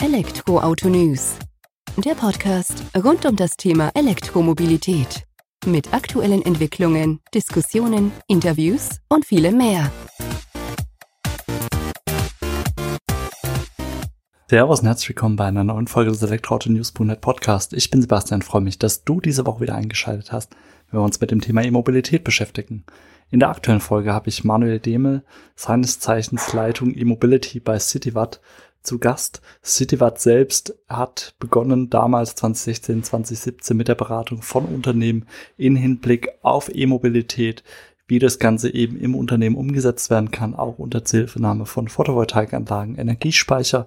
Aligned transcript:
Elektroauto 0.00 0.88
News. 0.88 1.34
Der 1.96 2.14
Podcast 2.14 2.84
rund 2.96 3.26
um 3.26 3.34
das 3.34 3.56
Thema 3.56 3.90
Elektromobilität. 3.94 5.24
Mit 5.66 5.92
aktuellen 5.92 6.40
Entwicklungen, 6.42 7.18
Diskussionen, 7.34 8.12
Interviews 8.28 9.00
und 9.08 9.26
vielem 9.26 9.56
mehr. 9.56 9.90
Servus 14.48 14.80
und 14.80 14.86
herzlich 14.86 15.08
willkommen 15.08 15.34
bei 15.34 15.46
einer 15.46 15.64
neuen 15.64 15.88
Folge 15.88 16.12
des 16.12 16.22
Elektroauto 16.22 16.70
News.net 16.70 17.20
Podcast. 17.20 17.72
Ich 17.72 17.90
bin 17.90 18.00
Sebastian, 18.00 18.42
freue 18.42 18.62
mich, 18.62 18.78
dass 18.78 19.02
du 19.02 19.20
diese 19.20 19.46
Woche 19.46 19.62
wieder 19.62 19.74
eingeschaltet 19.74 20.30
hast, 20.30 20.54
wenn 20.90 21.00
wir 21.00 21.04
uns 21.04 21.20
mit 21.20 21.32
dem 21.32 21.40
Thema 21.40 21.64
E-Mobilität 21.64 22.22
beschäftigen. 22.22 22.84
In 23.30 23.40
der 23.40 23.50
aktuellen 23.50 23.80
Folge 23.80 24.14
habe 24.14 24.28
ich 24.28 24.44
Manuel 24.44 24.78
Demel, 24.78 25.22
seines 25.54 25.98
Zeichens 25.98 26.52
Leitung 26.54 26.94
E-Mobility 26.94 27.60
bei 27.60 27.78
CityWatt, 27.78 28.40
zu 28.88 28.98
Gast. 28.98 29.42
CityWatt 29.62 30.18
selbst 30.18 30.74
hat 30.88 31.34
begonnen 31.38 31.90
damals 31.90 32.34
2016, 32.36 33.02
2017 33.04 33.76
mit 33.76 33.88
der 33.88 33.94
Beratung 33.94 34.40
von 34.40 34.64
Unternehmen 34.64 35.26
in 35.58 35.76
Hinblick 35.76 36.30
auf 36.42 36.74
E-Mobilität, 36.74 37.62
wie 38.06 38.18
das 38.18 38.38
Ganze 38.38 38.72
eben 38.72 38.98
im 38.98 39.14
Unternehmen 39.14 39.56
umgesetzt 39.56 40.08
werden 40.08 40.30
kann, 40.30 40.54
auch 40.54 40.78
unter 40.78 41.04
Zuhilfenahme 41.04 41.66
von 41.66 41.88
Photovoltaikanlagen, 41.88 42.96
Energiespeicher, 42.96 43.86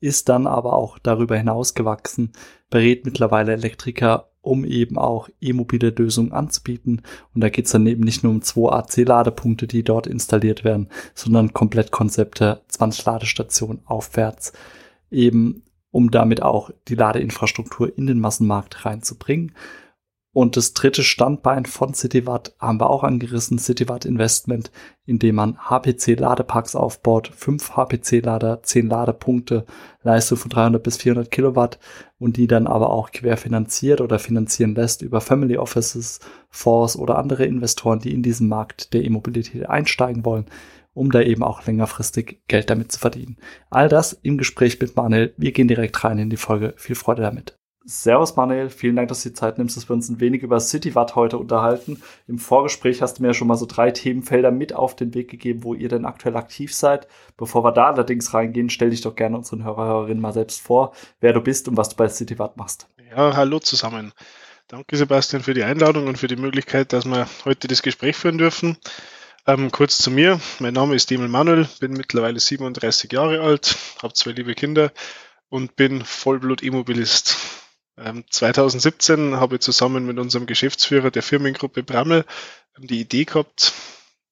ist 0.00 0.30
dann 0.30 0.46
aber 0.46 0.72
auch 0.72 0.98
darüber 0.98 1.36
hinaus 1.36 1.74
gewachsen, 1.74 2.32
berät 2.70 3.04
mittlerweile 3.04 3.52
Elektriker 3.52 4.30
um 4.48 4.64
eben 4.64 4.98
auch 4.98 5.28
e-mobile 5.40 5.90
Lösungen 5.90 6.32
anzubieten. 6.32 7.02
Und 7.34 7.42
da 7.42 7.48
geht 7.48 7.66
es 7.66 7.72
dann 7.72 7.86
eben 7.86 8.02
nicht 8.02 8.24
nur 8.24 8.32
um 8.32 8.42
zwei 8.42 8.72
AC-Ladepunkte, 8.72 9.66
die 9.66 9.82
dort 9.82 10.06
installiert 10.06 10.64
werden, 10.64 10.88
sondern 11.14 11.52
komplett 11.52 11.92
Konzepte 11.92 12.62
20 12.68 13.04
Ladestationen 13.04 13.82
aufwärts, 13.84 14.52
eben 15.10 15.62
um 15.90 16.10
damit 16.10 16.42
auch 16.42 16.70
die 16.88 16.94
Ladeinfrastruktur 16.94 17.96
in 17.96 18.06
den 18.06 18.20
Massenmarkt 18.20 18.84
reinzubringen. 18.84 19.52
Und 20.38 20.56
das 20.56 20.72
dritte 20.72 21.02
Standbein 21.02 21.66
von 21.66 21.94
CityWatt 21.94 22.54
haben 22.60 22.78
wir 22.78 22.90
auch 22.90 23.02
angerissen, 23.02 23.58
CityWatt 23.58 24.04
Investment, 24.04 24.70
indem 25.04 25.34
man 25.34 25.58
HPC-Ladeparks 25.68 26.76
aufbaut, 26.76 27.32
fünf 27.34 27.72
HPC-Lader, 27.72 28.62
zehn 28.62 28.86
Ladepunkte, 28.86 29.66
Leistung 30.04 30.38
von 30.38 30.50
300 30.50 30.80
bis 30.80 30.98
400 30.98 31.28
Kilowatt 31.32 31.80
und 32.20 32.36
die 32.36 32.46
dann 32.46 32.68
aber 32.68 32.90
auch 32.90 33.10
querfinanziert 33.10 34.00
oder 34.00 34.20
finanzieren 34.20 34.76
lässt 34.76 35.02
über 35.02 35.20
Family 35.20 35.58
Offices, 35.58 36.20
Fonds 36.50 36.96
oder 36.96 37.18
andere 37.18 37.44
Investoren, 37.44 37.98
die 37.98 38.14
in 38.14 38.22
diesen 38.22 38.48
Markt 38.48 38.94
der 38.94 39.02
E-Mobilität 39.02 39.68
einsteigen 39.68 40.24
wollen, 40.24 40.46
um 40.94 41.10
da 41.10 41.20
eben 41.20 41.42
auch 41.42 41.66
längerfristig 41.66 42.42
Geld 42.46 42.70
damit 42.70 42.92
zu 42.92 43.00
verdienen. 43.00 43.38
All 43.70 43.88
das 43.88 44.12
im 44.12 44.38
Gespräch 44.38 44.78
mit 44.78 44.94
Manuel. 44.94 45.34
Wir 45.36 45.50
gehen 45.50 45.66
direkt 45.66 46.04
rein 46.04 46.20
in 46.20 46.30
die 46.30 46.36
Folge. 46.36 46.74
Viel 46.76 46.94
Freude 46.94 47.22
damit. 47.22 47.58
Servus 47.90 48.36
Manuel, 48.36 48.68
vielen 48.68 48.96
Dank, 48.96 49.08
dass 49.08 49.22
du 49.22 49.30
die 49.30 49.34
Zeit 49.34 49.56
nimmst, 49.56 49.74
dass 49.74 49.88
wir 49.88 49.94
uns 49.94 50.10
ein 50.10 50.20
wenig 50.20 50.42
über 50.42 50.60
CityWatt 50.60 51.16
heute 51.16 51.38
unterhalten. 51.38 52.02
Im 52.26 52.38
Vorgespräch 52.38 53.00
hast 53.00 53.14
du 53.14 53.22
mir 53.22 53.28
ja 53.28 53.34
schon 53.34 53.48
mal 53.48 53.56
so 53.56 53.64
drei 53.64 53.90
Themenfelder 53.90 54.50
mit 54.50 54.74
auf 54.74 54.94
den 54.94 55.14
Weg 55.14 55.30
gegeben, 55.30 55.64
wo 55.64 55.72
ihr 55.72 55.88
denn 55.88 56.04
aktuell 56.04 56.36
aktiv 56.36 56.74
seid. 56.74 57.08
Bevor 57.38 57.64
wir 57.64 57.72
da 57.72 57.86
allerdings 57.86 58.34
reingehen, 58.34 58.68
stell 58.68 58.90
dich 58.90 59.00
doch 59.00 59.16
gerne 59.16 59.38
unseren 59.38 59.64
Hörer, 59.64 59.86
Hörerinnen 59.86 60.20
mal 60.20 60.34
selbst 60.34 60.60
vor, 60.60 60.92
wer 61.20 61.32
du 61.32 61.40
bist 61.40 61.66
und 61.66 61.78
was 61.78 61.88
du 61.88 61.96
bei 61.96 62.08
CityWatt 62.08 62.58
machst. 62.58 62.88
Ja, 63.10 63.34
hallo 63.34 63.58
zusammen. 63.58 64.12
Danke 64.66 64.98
Sebastian 64.98 65.42
für 65.42 65.54
die 65.54 65.64
Einladung 65.64 66.08
und 66.08 66.18
für 66.18 66.28
die 66.28 66.36
Möglichkeit, 66.36 66.92
dass 66.92 67.06
wir 67.06 67.26
heute 67.46 67.68
das 67.68 67.80
Gespräch 67.80 68.16
führen 68.16 68.36
dürfen. 68.36 68.76
Ähm, 69.46 69.72
kurz 69.72 69.96
zu 69.96 70.10
mir. 70.10 70.38
Mein 70.58 70.74
Name 70.74 70.94
ist 70.94 71.08
Demel 71.08 71.28
Manuel, 71.28 71.66
bin 71.80 71.92
mittlerweile 71.92 72.38
37 72.38 73.10
Jahre 73.10 73.40
alt, 73.40 73.78
habe 74.02 74.12
zwei 74.12 74.32
liebe 74.32 74.54
Kinder 74.54 74.92
und 75.48 75.74
bin 75.74 76.04
Vollblut-Immobilist. 76.04 77.58
2017 78.30 79.18
ähm, 79.18 79.36
habe 79.40 79.56
ich 79.56 79.60
zusammen 79.60 80.06
mit 80.06 80.18
unserem 80.18 80.46
Geschäftsführer 80.46 81.10
der 81.10 81.22
Firmengruppe 81.22 81.82
Brammel 81.82 82.24
ähm, 82.76 82.86
die 82.86 83.00
Idee 83.00 83.24
gehabt, 83.24 83.72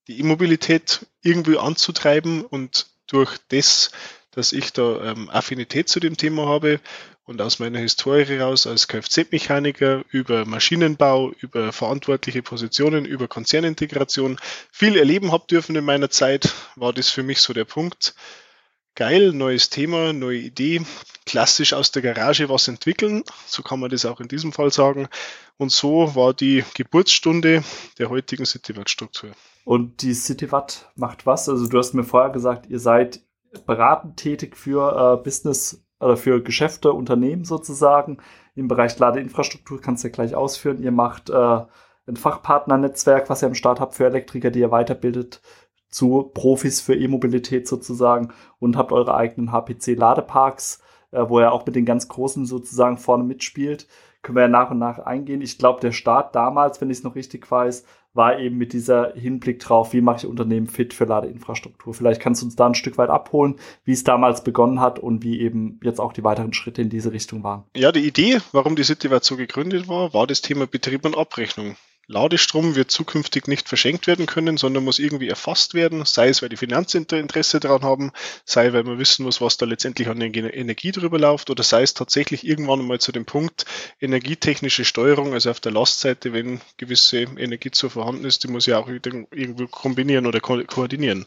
die 0.09 0.21
E-Mobilität 0.21 1.07
irgendwie 1.23 1.59
anzutreiben 1.59 2.45
und 2.45 2.87
durch 3.07 3.39
das, 3.49 3.91
dass 4.31 4.53
ich 4.53 4.73
da 4.73 5.13
ähm, 5.13 5.31
Affinität 5.31 5.89
zu 5.89 6.01
dem 6.01 6.17
Thema 6.17 6.47
habe 6.47 6.81
und 7.25 7.43
aus 7.43 7.59
meiner 7.59 7.81
Historie 7.81 8.25
heraus 8.25 8.67
als 8.67 8.87
Kfz-Mechaniker 8.87 10.05
über 10.11 10.45
Maschinenbau, 10.45 11.33
über 11.41 11.73
verantwortliche 11.73 12.43
Positionen, 12.43 13.05
über 13.05 13.27
Konzernintegration 13.27 14.39
viel 14.71 14.97
erleben 14.97 15.33
habe 15.33 15.47
dürfen 15.49 15.75
in 15.75 15.85
meiner 15.85 16.09
Zeit, 16.09 16.55
war 16.77 16.93
das 16.93 17.11
für 17.11 17.25
mich 17.25 17.41
so 17.41 17.53
der 17.53 17.65
Punkt, 17.65 18.15
geil, 18.97 19.33
neues 19.33 19.71
Thema, 19.71 20.13
neue 20.13 20.39
Idee, 20.39 20.83
klassisch 21.27 21.73
aus 21.75 21.93
der 21.93 22.03
Garage 22.03 22.49
was 22.49 22.67
entwickeln, 22.67 23.23
so 23.47 23.63
kann 23.63 23.79
man 23.79 23.91
das 23.91 24.05
auch 24.05 24.21
in 24.21 24.29
diesem 24.29 24.53
Fall 24.53 24.73
sagen. 24.73 25.09
Und 25.59 25.71
so 25.71 26.15
war 26.17 26.35
die 26.35 26.65
Geburtsstunde 26.75 27.63
der 27.99 28.11
heutigen 28.11 28.45
CityWatt-Struktur. 28.45 29.31
Und 29.65 30.03
die 30.03 30.15
CityWatt 30.15 30.91
macht 30.97 31.27
was? 31.27 31.49
Also 31.49 31.69
du 31.69 31.79
hast 31.79 31.93
mir 31.93 32.05
vorher 32.05 32.31
gesagt, 32.31 32.67
ihr 32.67 32.81
seid 32.81 33.21
beratend 33.67 34.17
tätig 34.17 34.57
für 34.57 35.19
äh, 35.19 35.23
Business 35.23 35.85
oder 36.01 36.17
für 36.17 36.43
Geschäfte, 36.43 36.93
Unternehmen 36.93 37.45
sozusagen 37.45 38.19
im 38.55 38.69
Bereich 38.69 38.99
Ladeinfrastruktur. 38.99 39.81
Kannst 39.81 40.05
du 40.05 40.09
ja 40.09 40.13
gleich 40.13 40.35
ausführen. 40.35 40.83
Ihr 40.83 40.93
macht 40.93 41.31
äh, 41.31 41.61
ein 42.07 42.17
Fachpartnernetzwerk, 42.17 43.29
was 43.29 43.43
ihr 43.43 43.49
am 43.49 43.55
Start 43.55 43.81
habt 43.81 43.95
für 43.95 44.07
Elektriker, 44.07 44.51
die 44.51 44.61
ihr 44.61 44.71
weiterbildet 44.71 45.41
zu 45.97 46.31
Profis 46.35 46.83
für 46.83 46.95
E-Mobilität 46.95 47.67
sozusagen 47.67 48.29
und 48.59 48.77
habt 48.77 48.93
eure 48.93 49.15
eigenen 49.15 49.51
HPC-Ladeparks, 49.51 50.83
äh, 51.11 51.25
wo 51.27 51.41
ihr 51.41 51.51
auch 51.53 51.65
mit 51.65 51.75
den 51.75 51.87
ganz 51.87 52.09
Großen 52.09 52.45
sozusagen 52.45 52.99
vorne 52.99 53.25
mitspielt. 53.25 53.89
Können 54.21 54.37
wir 54.37 54.43
ja 54.43 54.49
nach 54.49 54.71
und 54.71 54.79
nach 54.79 54.99
eingehen. 54.99 55.41
Ich 55.41 55.57
glaube, 55.57 55.81
der 55.81 55.93
Start 55.93 56.35
damals, 56.35 56.83
wenn 56.83 56.91
ich 56.91 56.99
es 56.99 57.05
noch 57.05 57.15
richtig 57.15 57.51
weiß, 57.51 57.85
war 58.13 58.39
eben 58.39 58.59
mit 58.59 58.75
dieser 58.75 59.15
Hinblick 59.15 59.59
drauf, 59.59 59.95
wie 59.95 60.03
mache 60.03 60.19
ich 60.19 60.27
Unternehmen 60.27 60.67
fit 60.67 60.93
für 60.93 61.05
Ladeinfrastruktur. 61.07 61.95
Vielleicht 61.95 62.21
kannst 62.21 62.43
du 62.43 62.47
uns 62.47 62.57
da 62.57 62.67
ein 62.67 62.75
Stück 62.75 62.99
weit 62.99 63.09
abholen, 63.09 63.57
wie 63.85 63.93
es 63.93 64.05
damals 64.05 64.45
begonnen 64.45 64.81
hat 64.81 64.99
und 64.99 65.23
wie 65.23 65.41
eben 65.41 65.81
jetzt 65.83 66.01
auch 66.01 66.13
die 66.13 66.25
weiteren 66.25 66.53
Schritte 66.53 66.83
in 66.83 66.91
diese 66.91 67.13
Richtung 67.13 67.43
waren. 67.43 67.65
Ja, 67.75 67.91
die 67.91 68.07
Idee, 68.07 68.41
warum 68.53 68.77
die 68.77 68.85
Citywert 68.85 69.25
so 69.25 69.37
gegründet 69.37 69.89
war, 69.89 70.13
war 70.13 70.27
das 70.27 70.43
Thema 70.43 70.67
Betrieb 70.67 71.07
und 71.07 71.17
Abrechnung. 71.17 71.77
Ladestrom 72.09 72.77
wird 72.77 72.93
zukünftig 72.93 73.49
nicht 73.49 73.69
verschenkt 73.69 74.07
werden 74.07 74.27
können, 74.27 74.57
sondern 74.59 74.85
muss 74.85 75.01
irgendwie 75.01 75.29
erfasst 75.29 75.75
werden, 75.75 76.05
sei 76.05 76.29
es, 76.29 76.41
weil 76.41 76.49
die 76.49 76.57
Finanzinteresse 76.57 77.59
daran 77.59 77.83
haben, 77.83 78.13
sei, 78.45 78.73
weil 78.73 78.87
wir 78.87 78.99
wissen 78.99 79.25
muss, 79.25 79.41
was 79.41 79.57
da 79.57 79.67
letztendlich 79.67 80.09
an 80.09 80.21
Energie 80.21 80.93
drüber 80.93 81.19
läuft, 81.19 81.51
oder 81.51 81.65
sei 81.65 81.83
es 81.83 81.95
tatsächlich 81.95 82.47
irgendwann 82.47 82.79
einmal 82.79 83.01
zu 83.01 83.11
dem 83.11 83.25
Punkt 83.25 83.65
energietechnische 84.01 84.85
Steuerung, 84.85 85.35
also 85.35 85.51
auf 85.51 85.59
der 85.59 85.73
Lastseite, 85.73 86.33
wenn 86.33 86.61
gewisse 86.77 87.23
Energie 87.23 87.73
zu 87.73 87.89
vorhanden 87.89 88.25
ist, 88.25 88.45
die 88.45 88.49
muss 88.49 88.67
ja 88.67 88.79
auch 88.79 88.89
irgendwo 88.89 89.67
kombinieren 89.67 90.27
oder 90.27 90.39
ko 90.39 90.63
koordinieren. 90.65 91.27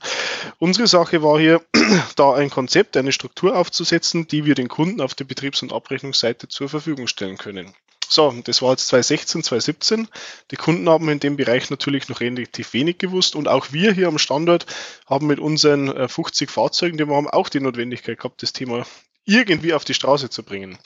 Unsere 0.60 0.88
Sache 0.88 1.22
war 1.22 1.40
hier, 1.40 1.62
da 2.16 2.34
ein 2.34 2.50
Konzept, 2.50 2.96
eine 2.96 3.12
Struktur 3.12 3.58
aufzusetzen, 3.58 4.28
die 4.28 4.46
wir 4.46 4.56
den 4.56 4.70
Kunden 4.70 5.02
auf 5.02 5.14
der 5.14 5.26
Betriebs- 5.26 5.62
und 5.62 5.74
Abrechnungsseite 5.74 6.48
zur 6.48 6.70
Verfügung 6.70 7.08
stellen 7.08 7.38
können. 7.38 7.74
So, 8.12 8.34
das 8.44 8.64
war 8.64 8.72
jetzt 8.72 8.88
2016, 8.88 9.44
2017. 9.44 10.08
Die 10.50 10.56
Kunden 10.56 10.90
haben 10.90 11.08
in 11.10 11.20
dem 11.20 11.38
Bereich 11.38 11.70
natürlich 11.70 12.10
noch 12.10 12.22
relativ 12.22 12.74
wenig 12.74 12.98
gewusst 12.98 13.36
und 13.36 13.48
auch 13.48 13.72
wir 13.72 13.94
hier 13.94 14.08
am 14.08 14.18
Standort 14.18 14.66
haben 15.08 15.28
mit 15.28 15.40
unseren 15.40 16.10
50 16.10 16.50
äh, 16.50 16.52
Fahrzeugen, 16.52 16.98
die 16.98 17.08
wir 17.08 17.16
haben, 17.16 17.30
auch 17.30 17.50
die 17.50 17.60
Notwendigkeit 17.60 18.18
gehabt, 18.18 18.42
das 18.42 18.52
Thema 18.52 18.84
irgendwie 19.26 19.74
auf 19.74 19.86
die 19.86 19.94
Straße 19.94 20.32
zu 20.32 20.42
bringen. 20.42 20.80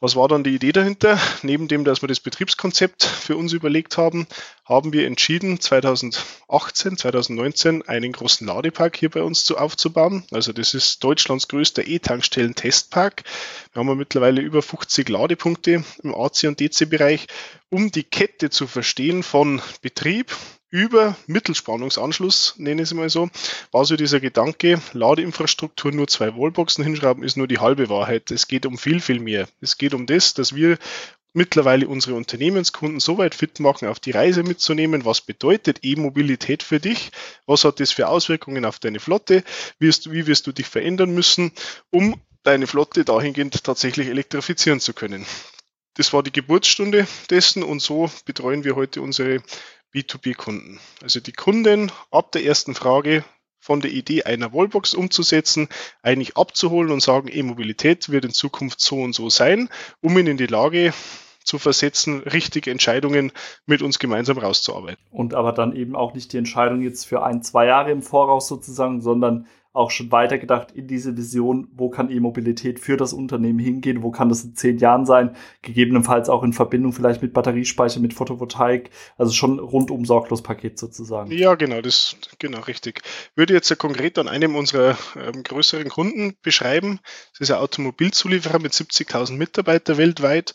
Was 0.00 0.16
war 0.16 0.28
dann 0.28 0.44
die 0.44 0.54
Idee 0.54 0.72
dahinter? 0.72 1.18
Neben 1.42 1.68
dem, 1.68 1.84
dass 1.84 2.02
wir 2.02 2.08
das 2.08 2.20
Betriebskonzept 2.20 3.04
für 3.04 3.36
uns 3.36 3.52
überlegt 3.52 3.96
haben, 3.96 4.26
haben 4.64 4.92
wir 4.92 5.06
entschieden, 5.06 5.60
2018, 5.60 6.96
2019 6.96 7.82
einen 7.82 8.12
großen 8.12 8.46
Ladepark 8.46 8.96
hier 8.96 9.10
bei 9.10 9.22
uns 9.22 9.44
zu 9.44 9.56
aufzubauen. 9.56 10.24
Also 10.30 10.52
das 10.52 10.74
ist 10.74 11.02
Deutschlands 11.04 11.48
größter 11.48 11.86
E-Tankstellen-Testpark. 11.86 13.22
Wir 13.72 13.80
haben 13.80 13.96
mittlerweile 13.96 14.40
über 14.42 14.62
50 14.62 15.08
Ladepunkte 15.08 15.84
im 16.02 16.14
AC- 16.14 16.48
und 16.48 16.60
DC-Bereich, 16.60 17.26
um 17.70 17.90
die 17.90 18.04
Kette 18.04 18.50
zu 18.50 18.66
verstehen 18.66 19.22
von 19.22 19.62
Betrieb, 19.80 20.36
über 20.74 21.16
Mittelspannungsanschluss, 21.28 22.54
nenne 22.58 22.82
ich 22.82 22.88
es 22.88 22.94
mal 22.94 23.08
so, 23.08 23.30
war 23.70 23.84
so 23.84 23.94
dieser 23.94 24.18
Gedanke, 24.18 24.80
Ladeinfrastruktur 24.92 25.92
nur 25.92 26.08
zwei 26.08 26.36
Wallboxen 26.36 26.82
hinschrauben, 26.82 27.22
ist 27.22 27.36
nur 27.36 27.46
die 27.46 27.60
halbe 27.60 27.88
Wahrheit. 27.88 28.32
Es 28.32 28.48
geht 28.48 28.66
um 28.66 28.76
viel, 28.76 28.98
viel 28.98 29.20
mehr. 29.20 29.46
Es 29.60 29.78
geht 29.78 29.94
um 29.94 30.04
das, 30.04 30.34
dass 30.34 30.56
wir 30.56 30.76
mittlerweile 31.32 31.86
unsere 31.86 32.16
Unternehmenskunden 32.16 32.98
so 32.98 33.18
weit 33.18 33.36
fit 33.36 33.60
machen, 33.60 33.86
auf 33.86 34.00
die 34.00 34.10
Reise 34.10 34.42
mitzunehmen. 34.42 35.04
Was 35.04 35.20
bedeutet 35.20 35.78
E-Mobilität 35.82 36.64
für 36.64 36.80
dich? 36.80 37.12
Was 37.46 37.64
hat 37.64 37.78
das 37.78 37.92
für 37.92 38.08
Auswirkungen 38.08 38.64
auf 38.64 38.80
deine 38.80 38.98
Flotte? 38.98 39.44
Wie 39.78 39.86
wirst, 39.86 40.10
wie 40.10 40.26
wirst 40.26 40.44
du 40.48 40.50
dich 40.50 40.66
verändern 40.66 41.14
müssen, 41.14 41.52
um 41.90 42.20
deine 42.42 42.66
Flotte 42.66 43.04
dahingehend 43.04 43.62
tatsächlich 43.62 44.08
elektrifizieren 44.08 44.80
zu 44.80 44.92
können? 44.92 45.24
Das 45.96 46.12
war 46.12 46.24
die 46.24 46.32
Geburtsstunde 46.32 47.06
dessen 47.30 47.62
und 47.62 47.80
so 47.80 48.10
betreuen 48.24 48.64
wir 48.64 48.74
heute 48.74 49.00
unsere 49.00 49.40
B2B-Kunden. 49.94 50.80
Also 51.02 51.20
die 51.20 51.32
Kunden 51.32 51.92
ab 52.10 52.32
der 52.32 52.44
ersten 52.44 52.74
Frage 52.74 53.24
von 53.60 53.80
der 53.80 53.92
Idee 53.92 54.24
einer 54.24 54.52
Wallbox 54.52 54.92
umzusetzen, 54.92 55.68
eigentlich 56.02 56.36
abzuholen 56.36 56.92
und 56.92 57.00
sagen, 57.00 57.28
E-Mobilität 57.32 58.10
wird 58.10 58.26
in 58.26 58.32
Zukunft 58.32 58.80
so 58.80 59.00
und 59.00 59.14
so 59.14 59.30
sein, 59.30 59.70
um 60.02 60.18
ihn 60.18 60.26
in 60.26 60.36
die 60.36 60.46
Lage 60.46 60.92
zu 61.44 61.58
versetzen, 61.58 62.20
richtige 62.20 62.70
Entscheidungen 62.70 63.32
mit 63.66 63.82
uns 63.82 63.98
gemeinsam 63.98 64.38
rauszuarbeiten. 64.38 65.02
Und 65.10 65.34
aber 65.34 65.52
dann 65.52 65.76
eben 65.76 65.94
auch 65.94 66.14
nicht 66.14 66.32
die 66.32 66.38
Entscheidung 66.38 66.82
jetzt 66.82 67.06
für 67.06 67.22
ein, 67.22 67.42
zwei 67.42 67.66
Jahre 67.66 67.90
im 67.90 68.02
Voraus 68.02 68.48
sozusagen, 68.48 69.00
sondern 69.00 69.46
auch 69.74 69.90
schon 69.90 70.12
weitergedacht 70.12 70.70
in 70.70 70.86
diese 70.86 71.16
Vision, 71.16 71.66
wo 71.74 71.90
kann 71.90 72.08
E-Mobilität 72.08 72.78
für 72.78 72.96
das 72.96 73.12
Unternehmen 73.12 73.58
hingehen, 73.58 74.04
wo 74.04 74.12
kann 74.12 74.28
das 74.28 74.44
in 74.44 74.54
zehn 74.54 74.78
Jahren 74.78 75.04
sein, 75.04 75.34
gegebenenfalls 75.62 76.28
auch 76.28 76.44
in 76.44 76.52
Verbindung 76.52 76.92
vielleicht 76.92 77.22
mit 77.22 77.32
Batteriespeicher, 77.32 77.98
mit 77.98 78.14
Photovoltaik, 78.14 78.90
also 79.18 79.32
schon 79.32 79.58
rundum 79.58 80.04
sorglos 80.04 80.42
Paket 80.42 80.78
sozusagen. 80.78 81.32
Ja, 81.32 81.56
genau, 81.56 81.80
das 81.80 82.16
genau 82.38 82.60
richtig. 82.60 83.02
Würde 83.34 83.52
jetzt 83.52 83.68
ja 83.68 83.74
konkret 83.74 84.16
an 84.18 84.28
einem 84.28 84.54
unserer 84.54 84.96
ähm, 85.16 85.42
größeren 85.42 85.88
Kunden 85.88 86.36
beschreiben. 86.40 87.00
Das 87.32 87.40
ist 87.40 87.50
ein 87.50 87.58
Automobilzulieferer 87.58 88.60
mit 88.60 88.72
70.000 88.72 89.32
Mitarbeitern 89.32 89.98
weltweit. 89.98 90.54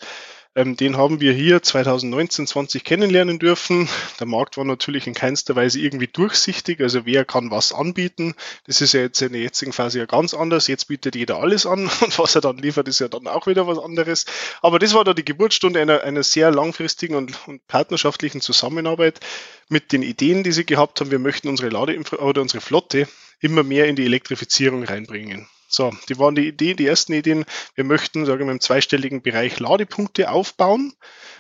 Ähm, 0.56 0.76
den 0.76 0.98
haben 0.98 1.22
wir 1.22 1.32
hier 1.32 1.62
2019, 1.62 2.48
20 2.48 2.84
kennenlernen 2.84 3.38
dürfen. 3.38 3.88
Der 4.20 4.26
Markt 4.26 4.58
war 4.58 4.66
natürlich 4.66 5.06
in 5.06 5.14
keinster 5.14 5.56
Weise 5.56 5.80
irgendwie 5.80 6.08
durchsichtig, 6.08 6.82
also 6.82 7.06
wer 7.06 7.24
kann 7.24 7.52
was 7.52 7.72
anbieten. 7.72 8.34
Das 8.66 8.82
ist 8.82 8.94
ja 8.94 9.02
jetzt 9.02 9.22
in 9.22 9.34
der 9.34 9.44
jetzigen 9.44 9.74
Phase 9.74 10.00
ja 10.00 10.06
ganz 10.06 10.34
anders. 10.34 10.68
Jetzt 10.68 10.88
bietet 10.88 11.16
jeder 11.16 11.38
alles 11.38 11.68
an 11.68 11.82
und 12.02 12.18
was 12.18 12.34
er 12.34 12.42
dann 12.42 12.58
liefert, 12.58 12.88
ist 12.88 13.00
ja 13.00 13.08
dann 13.08 13.28
auch 13.28 13.46
wieder 13.46 13.68
was 13.68 13.78
anderes. 13.78 14.26
Aber 14.62 14.80
das 14.80 14.96
war 14.96 15.04
da 15.04 15.14
die 15.14 15.26
Geburtsstunde 15.26 15.80
einer, 15.80 16.02
einer 16.02 16.24
sehr 16.24 16.50
langfristigen 16.50 17.16
und, 17.16 17.48
und 17.48 17.68
partnerschaftlichen 17.68 18.42
Zusammenarbeit 18.42 19.20
mit 19.68 19.92
den 19.92 20.02
Ideen, 20.02 20.44
die 20.44 20.52
sie 20.52 20.66
gehabt 20.66 21.00
haben. 21.00 21.12
Wir 21.12 21.20
möchten 21.20 21.48
unsere 21.48 21.70
Ladeinfra 21.70 22.18
oder 22.18 22.42
unsere 22.42 22.62
Flotte 22.62 23.08
immer 23.40 23.62
mehr 23.62 23.86
in 23.86 23.96
die 23.96 24.06
Elektrifizierung 24.06 24.84
reinbringen. 24.84 25.48
So, 25.72 25.92
die 26.10 26.18
waren 26.18 26.34
die 26.34 26.48
Idee, 26.48 26.74
die 26.74 26.88
ersten 26.88 27.14
Ideen. 27.14 27.46
Wir 27.76 27.84
möchten, 27.84 28.26
sagen 28.26 28.48
wir, 28.48 28.52
im 28.52 28.60
zweistelligen 28.60 29.22
Bereich 29.22 29.60
Ladepunkte 29.60 30.32
aufbauen. 30.32 30.94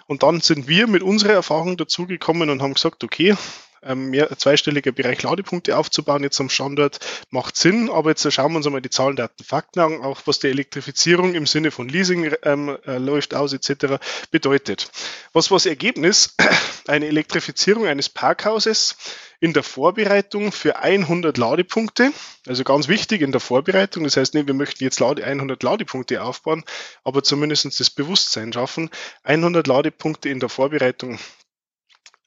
Und 0.05 0.21
dann 0.21 0.39
sind 0.39 0.67
wir 0.67 0.85
mit 0.85 1.01
unserer 1.01 1.33
Erfahrung 1.33 1.77
dazugekommen 1.77 2.51
und 2.51 2.61
haben 2.61 2.75
gesagt, 2.75 3.03
okay, 3.03 3.35
ähm, 3.83 4.09
mehr 4.09 4.29
zweistelliger 4.37 4.91
Bereich 4.91 5.21
Ladepunkte 5.23 5.77
aufzubauen 5.77 6.23
jetzt 6.23 6.39
am 6.39 6.49
Standort 6.49 6.99
macht 7.29 7.57
Sinn, 7.57 7.89
aber 7.89 8.09
jetzt 8.11 8.31
schauen 8.31 8.51
wir 8.51 8.57
uns 8.57 8.65
einmal 8.65 8.81
die 8.81 8.89
Zahlen, 8.89 9.15
Daten, 9.15 9.43
Fakten 9.43 9.79
an, 9.79 10.01
auch 10.01 10.21
was 10.25 10.39
die 10.39 10.47
Elektrifizierung 10.47 11.33
im 11.33 11.45
Sinne 11.45 11.71
von 11.71 11.89
Leasing 11.89 12.31
ähm, 12.43 12.77
äh, 12.85 12.97
läuft 12.97 13.33
aus 13.33 13.53
etc. 13.53 13.99
bedeutet. 14.31 14.91
Was 15.33 15.51
war 15.51 15.57
das 15.57 15.65
Ergebnis? 15.65 16.35
Eine 16.87 17.07
Elektrifizierung 17.07 17.85
eines 17.85 18.09
Parkhauses 18.09 18.95
in 19.39 19.53
der 19.53 19.63
Vorbereitung 19.63 20.51
für 20.51 20.79
100 20.79 21.37
Ladepunkte. 21.37 22.11
Also 22.47 22.63
ganz 22.63 22.87
wichtig 22.87 23.21
in 23.21 23.31
der 23.31 23.39
Vorbereitung. 23.39 24.03
Das 24.03 24.17
heißt 24.17 24.33
nicht, 24.33 24.47
wir 24.47 24.53
möchten 24.53 24.83
jetzt 24.83 25.01
100 25.01 25.61
Ladepunkte 25.63 26.21
aufbauen, 26.21 26.63
aber 27.03 27.23
zumindest 27.23 27.79
das 27.79 27.89
Bewusstsein 27.89 28.51
schaffen, 28.51 28.89
100 29.23 29.65
Ladepunkte 29.67 30.29
in 30.29 30.39
der 30.39 30.49
Vorbereitung 30.49 31.19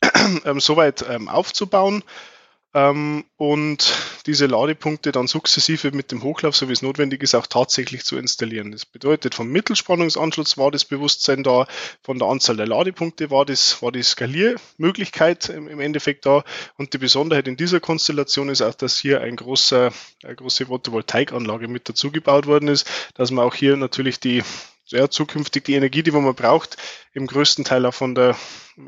ähm, 0.45 0.61
soweit 0.61 1.05
ähm, 1.09 1.29
aufzubauen 1.29 2.03
ähm, 2.75 3.25
und 3.37 3.93
diese 4.27 4.47
Ladepunkte 4.47 5.13
dann 5.13 5.27
sukzessive 5.27 5.91
mit 5.93 6.11
dem 6.11 6.23
Hochlauf, 6.23 6.57
so 6.57 6.69
wie 6.69 6.73
es 6.73 6.81
notwendig 6.81 7.23
ist, 7.23 7.35
auch 7.35 7.47
tatsächlich 7.47 8.05
zu 8.05 8.17
installieren. 8.17 8.73
Das 8.73 8.87
bedeutet, 8.87 9.35
vom 9.35 9.49
Mittelspannungsanschluss 9.51 10.57
war 10.57 10.71
das 10.71 10.85
Bewusstsein 10.85 11.43
da, 11.43 11.67
von 12.03 12.19
der 12.19 12.29
Anzahl 12.29 12.57
der 12.57 12.67
Ladepunkte 12.67 13.31
war, 13.31 13.45
das, 13.45 13.83
war 13.83 13.93
die 13.93 14.03
Skaliermöglichkeit 14.03 15.51
im, 15.51 15.69
im 15.69 15.81
Endeffekt 15.81 16.25
da 16.25 16.45
und 16.79 16.95
die 16.95 16.99
Besonderheit 16.99 17.47
in 17.47 17.57
dieser 17.57 17.81
Konstellation 17.81 18.49
ist 18.49 18.63
auch, 18.63 18.75
dass 18.75 18.97
hier 18.97 19.21
ein 19.21 19.37
großer, 19.37 19.93
eine 20.25 20.35
große 20.35 20.67
Photovoltaikanlage 20.67 21.69
mit 21.69 21.89
dazugebaut 21.89 22.47
worden 22.47 22.69
ist, 22.69 22.89
dass 23.15 23.31
man 23.31 23.45
auch 23.45 23.55
hier 23.55 23.77
natürlich 23.77 24.19
die 24.19 24.43
ja, 24.93 25.09
zukünftig 25.09 25.65
die 25.65 25.75
Energie, 25.75 26.03
die 26.03 26.11
man 26.11 26.35
braucht, 26.35 26.77
im 27.13 27.27
größten 27.27 27.65
Teil 27.65 27.85
auch 27.87 27.95
von 27.95 28.15
der, 28.15 28.37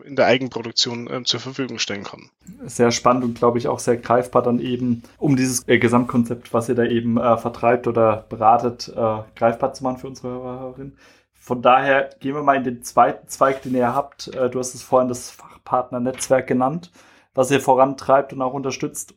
in 0.05 0.17
der 0.17 0.27
Eigenproduktion 0.27 1.11
äh, 1.11 1.23
zur 1.25 1.41
Verfügung 1.41 1.79
stellen 1.79 2.05
kann. 2.05 2.31
Sehr 2.65 2.91
spannend 2.91 3.25
und 3.25 3.39
glaube 3.39 3.59
ich 3.59 3.69
auch 3.69 3.79
sehr 3.79 3.97
greifbar 3.97 4.43
dann 4.43 4.59
eben, 4.59 5.03
um 5.19 5.37
dieses 5.37 5.67
äh, 5.69 5.79
Gesamtkonzept, 5.79 6.53
was 6.53 6.69
ihr 6.69 6.75
da 6.75 6.85
eben 6.85 7.19
äh, 7.19 7.37
vertreibt 7.37 7.87
oder 7.87 8.25
beratet, 8.29 8.93
äh, 8.95 9.19
greifbar 9.37 9.75
zu 9.75 9.85
machen 9.85 9.99
für 9.99 10.09
unsere 10.09 10.29
Hörerin. 10.29 10.97
Von 11.33 11.61
daher 11.61 12.09
gehen 12.21 12.35
wir 12.35 12.43
mal 12.43 12.57
in 12.57 12.65
den 12.65 12.83
zweiten 12.83 13.29
Zweig, 13.29 13.61
den 13.63 13.75
ihr 13.75 13.95
habt. 13.95 14.29
Äh, 14.29 14.49
du 14.49 14.59
hast 14.59 14.75
es 14.75 14.83
vorhin 14.83 15.09
das 15.09 15.31
Fachpartnernetzwerk 15.31 16.47
genannt, 16.47 16.91
was 17.35 17.51
ihr 17.51 17.61
vorantreibt 17.61 18.33
und 18.33 18.41
auch 18.41 18.55
unterstützt 18.55 19.15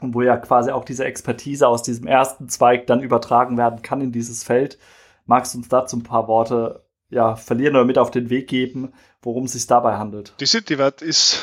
und 0.00 0.14
wo 0.14 0.22
ja 0.22 0.36
quasi 0.36 0.70
auch 0.70 0.84
diese 0.84 1.04
Expertise 1.04 1.68
aus 1.68 1.82
diesem 1.82 2.06
ersten 2.06 2.48
Zweig 2.48 2.86
dann 2.86 3.00
übertragen 3.00 3.56
werden 3.56 3.82
kann 3.82 4.00
in 4.00 4.12
dieses 4.12 4.44
Feld. 4.44 4.78
Magst 5.26 5.54
du 5.54 5.58
uns 5.58 5.68
dazu 5.68 5.96
ein 5.96 6.02
paar 6.02 6.28
Worte 6.28 6.84
ja, 7.10 7.36
verlieren 7.36 7.76
oder 7.76 7.84
mit 7.84 7.98
auf 7.98 8.10
den 8.10 8.30
Weg 8.30 8.48
geben, 8.48 8.92
worum 9.22 9.44
es 9.44 9.52
sich 9.52 9.66
dabei 9.66 9.96
handelt? 9.96 10.34
Die 10.40 10.46
CityWatt 10.46 11.02
ist 11.02 11.42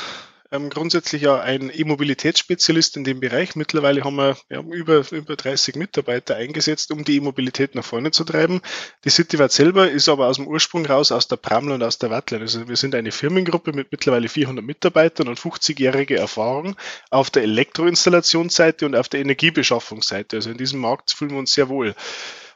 ähm, 0.54 0.70
grundsätzlich 0.70 1.24
ja 1.24 1.40
ein 1.40 1.72
E-Mobilitätsspezialist 1.74 2.96
in 2.96 3.04
dem 3.04 3.20
Bereich. 3.20 3.56
Mittlerweile 3.56 4.04
haben 4.04 4.16
wir, 4.16 4.38
haben 4.54 4.72
über, 4.72 5.04
über 5.12 5.36
30 5.36 5.76
Mitarbeiter 5.76 6.36
eingesetzt, 6.36 6.92
um 6.92 7.04
die 7.04 7.18
E-Mobilität 7.18 7.74
nach 7.74 7.84
vorne 7.84 8.12
zu 8.12 8.24
treiben. 8.24 8.62
Die 9.04 9.10
CityWatt 9.10 9.52
selber 9.52 9.90
ist 9.90 10.08
aber 10.10 10.28
aus 10.28 10.36
dem 10.36 10.48
Ursprung 10.48 10.86
raus, 10.86 11.12
aus 11.12 11.28
der 11.28 11.38
Praml 11.38 11.72
und 11.72 11.84
aus 11.84 11.98
der 11.98 12.12
Wattline. 12.12 12.42
Also 12.42 12.68
wir 12.68 12.76
sind 12.76 12.94
eine 12.94 13.12
Firmengruppe 13.12 13.74
mit 13.74 13.92
mittlerweile 13.92 14.30
400 14.30 14.64
Mitarbeitern 14.64 15.28
und 15.28 15.40
50-jährige 15.40 16.18
Erfahrung 16.18 16.76
auf 17.10 17.32
der 17.32 17.44
Elektroinstallationsseite 17.44 18.86
und 18.86 18.96
auf 18.96 19.10
der 19.10 19.22
Energiebeschaffungsseite. 19.22 20.36
Also 20.36 20.52
in 20.52 20.58
diesem 20.58 20.80
Markt 20.80 21.12
fühlen 21.12 21.32
wir 21.32 21.40
uns 21.40 21.54
sehr 21.54 21.68
wohl. 21.68 21.96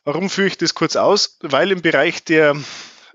Warum 0.07 0.29
führe 0.29 0.47
ich 0.47 0.57
das 0.57 0.73
kurz 0.73 0.95
aus? 0.95 1.37
Weil 1.41 1.69
im 1.69 1.81
Bereich 1.81 2.23
der 2.23 2.55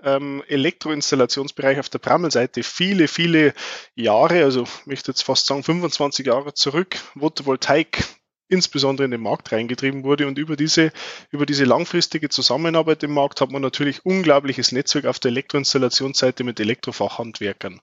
ähm, 0.03 0.43
Elektroinstallationsbereich 0.47 1.79
auf 1.79 1.89
der 1.89 1.97
Prammelseite 1.97 2.61
viele, 2.61 3.07
viele 3.07 3.55
Jahre, 3.95 4.43
also 4.43 4.61
ich 4.61 4.85
möchte 4.85 5.09
jetzt 5.09 5.23
fast 5.23 5.47
sagen 5.47 5.63
25 5.63 6.27
Jahre 6.27 6.53
zurück, 6.53 6.95
Photovoltaik 7.17 8.03
insbesondere 8.47 9.05
in 9.05 9.11
den 9.11 9.21
Markt 9.21 9.51
reingetrieben 9.51 10.03
wurde. 10.03 10.27
Und 10.27 10.37
über 10.37 10.55
diese, 10.55 10.91
über 11.31 11.47
diese 11.47 11.63
langfristige 11.63 12.29
Zusammenarbeit 12.29 13.01
im 13.01 13.15
Markt 13.15 13.41
hat 13.41 13.51
man 13.51 13.63
natürlich 13.63 14.05
unglaubliches 14.05 14.71
Netzwerk 14.71 15.05
auf 15.05 15.17
der 15.17 15.29
Elektroinstallationsseite 15.29 16.43
mit 16.43 16.59
Elektrofachhandwerkern. 16.59 17.81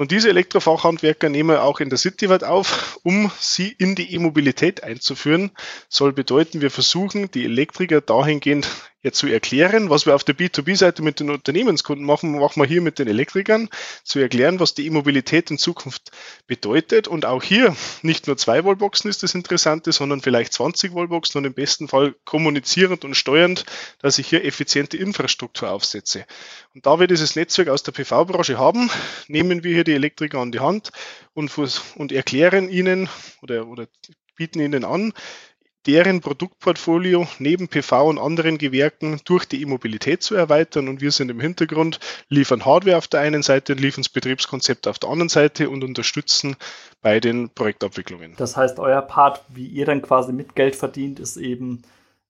Und 0.00 0.12
diese 0.12 0.30
Elektrofachhandwerker 0.30 1.28
nehmen 1.28 1.50
wir 1.50 1.62
auch 1.62 1.78
in 1.78 1.90
der 1.90 1.98
Citywelt 1.98 2.42
auf, 2.42 2.98
um 3.02 3.30
sie 3.38 3.68
in 3.76 3.94
die 3.94 4.14
E-Mobilität 4.14 4.82
einzuführen. 4.82 5.50
Soll 5.90 6.14
bedeuten, 6.14 6.62
wir 6.62 6.70
versuchen, 6.70 7.30
die 7.30 7.44
Elektriker 7.44 8.00
dahingehend 8.00 8.66
ja 9.02 9.12
zu 9.12 9.26
erklären, 9.26 9.88
was 9.88 10.04
wir 10.06 10.14
auf 10.14 10.24
der 10.24 10.36
B2B-Seite 10.36 11.02
mit 11.02 11.20
den 11.20 11.30
Unternehmenskunden 11.30 12.04
machen, 12.04 12.38
machen 12.38 12.60
wir 12.60 12.66
hier 12.66 12.82
mit 12.82 12.98
den 12.98 13.08
Elektrikern, 13.08 13.68
zu 14.04 14.18
erklären, 14.18 14.60
was 14.60 14.74
die 14.74 14.86
E-Mobilität 14.86 15.50
in 15.50 15.58
Zukunft 15.58 16.10
bedeutet. 16.46 17.08
Und 17.08 17.24
auch 17.24 17.42
hier 17.42 17.74
nicht 18.02 18.26
nur 18.26 18.36
zwei 18.36 18.64
Wallboxen 18.64 19.08
ist 19.08 19.22
das 19.22 19.34
Interessante, 19.34 19.92
sondern 19.92 20.20
vielleicht 20.20 20.52
20 20.52 20.94
Wallboxen 20.94 21.38
und 21.38 21.46
im 21.46 21.54
besten 21.54 21.88
Fall 21.88 22.14
kommunizierend 22.24 23.04
und 23.04 23.14
steuernd, 23.14 23.64
dass 24.00 24.18
ich 24.18 24.28
hier 24.28 24.44
effiziente 24.44 24.96
Infrastruktur 24.96 25.70
aufsetze. 25.70 26.26
Und 26.74 26.84
da 26.84 27.00
wir 27.00 27.06
dieses 27.06 27.36
Netzwerk 27.36 27.68
aus 27.68 27.82
der 27.82 27.92
PV-Branche 27.92 28.58
haben, 28.58 28.90
nehmen 29.28 29.64
wir 29.64 29.72
hier 29.72 29.84
die 29.84 29.94
Elektriker 29.94 30.38
an 30.38 30.52
die 30.52 30.60
Hand 30.60 30.90
und, 31.32 31.50
und 31.96 32.12
erklären 32.12 32.68
ihnen 32.68 33.08
oder, 33.40 33.66
oder 33.66 33.86
bieten 34.36 34.60
ihnen 34.60 34.84
an, 34.84 35.12
deren 35.86 36.20
Produktportfolio 36.20 37.26
neben 37.38 37.68
PV 37.68 38.08
und 38.08 38.18
anderen 38.18 38.58
Gewerken 38.58 39.20
durch 39.24 39.46
die 39.46 39.62
E-Mobilität 39.62 40.22
zu 40.22 40.34
erweitern. 40.34 40.88
Und 40.88 41.00
wir 41.00 41.10
sind 41.10 41.30
im 41.30 41.40
Hintergrund, 41.40 42.00
liefern 42.28 42.64
Hardware 42.64 42.98
auf 42.98 43.08
der 43.08 43.20
einen 43.20 43.42
Seite, 43.42 43.72
liefern 43.72 44.02
das 44.02 44.12
Betriebskonzept 44.12 44.86
auf 44.86 44.98
der 44.98 45.08
anderen 45.08 45.28
Seite 45.28 45.70
und 45.70 45.82
unterstützen 45.82 46.56
bei 47.00 47.20
den 47.20 47.50
Projektabwicklungen. 47.50 48.34
Das 48.36 48.56
heißt, 48.56 48.78
euer 48.78 49.02
Part, 49.02 49.42
wie 49.48 49.66
ihr 49.66 49.86
dann 49.86 50.02
quasi 50.02 50.32
mit 50.32 50.54
Geld 50.54 50.76
verdient, 50.76 51.18
ist 51.18 51.36
eben 51.36 51.82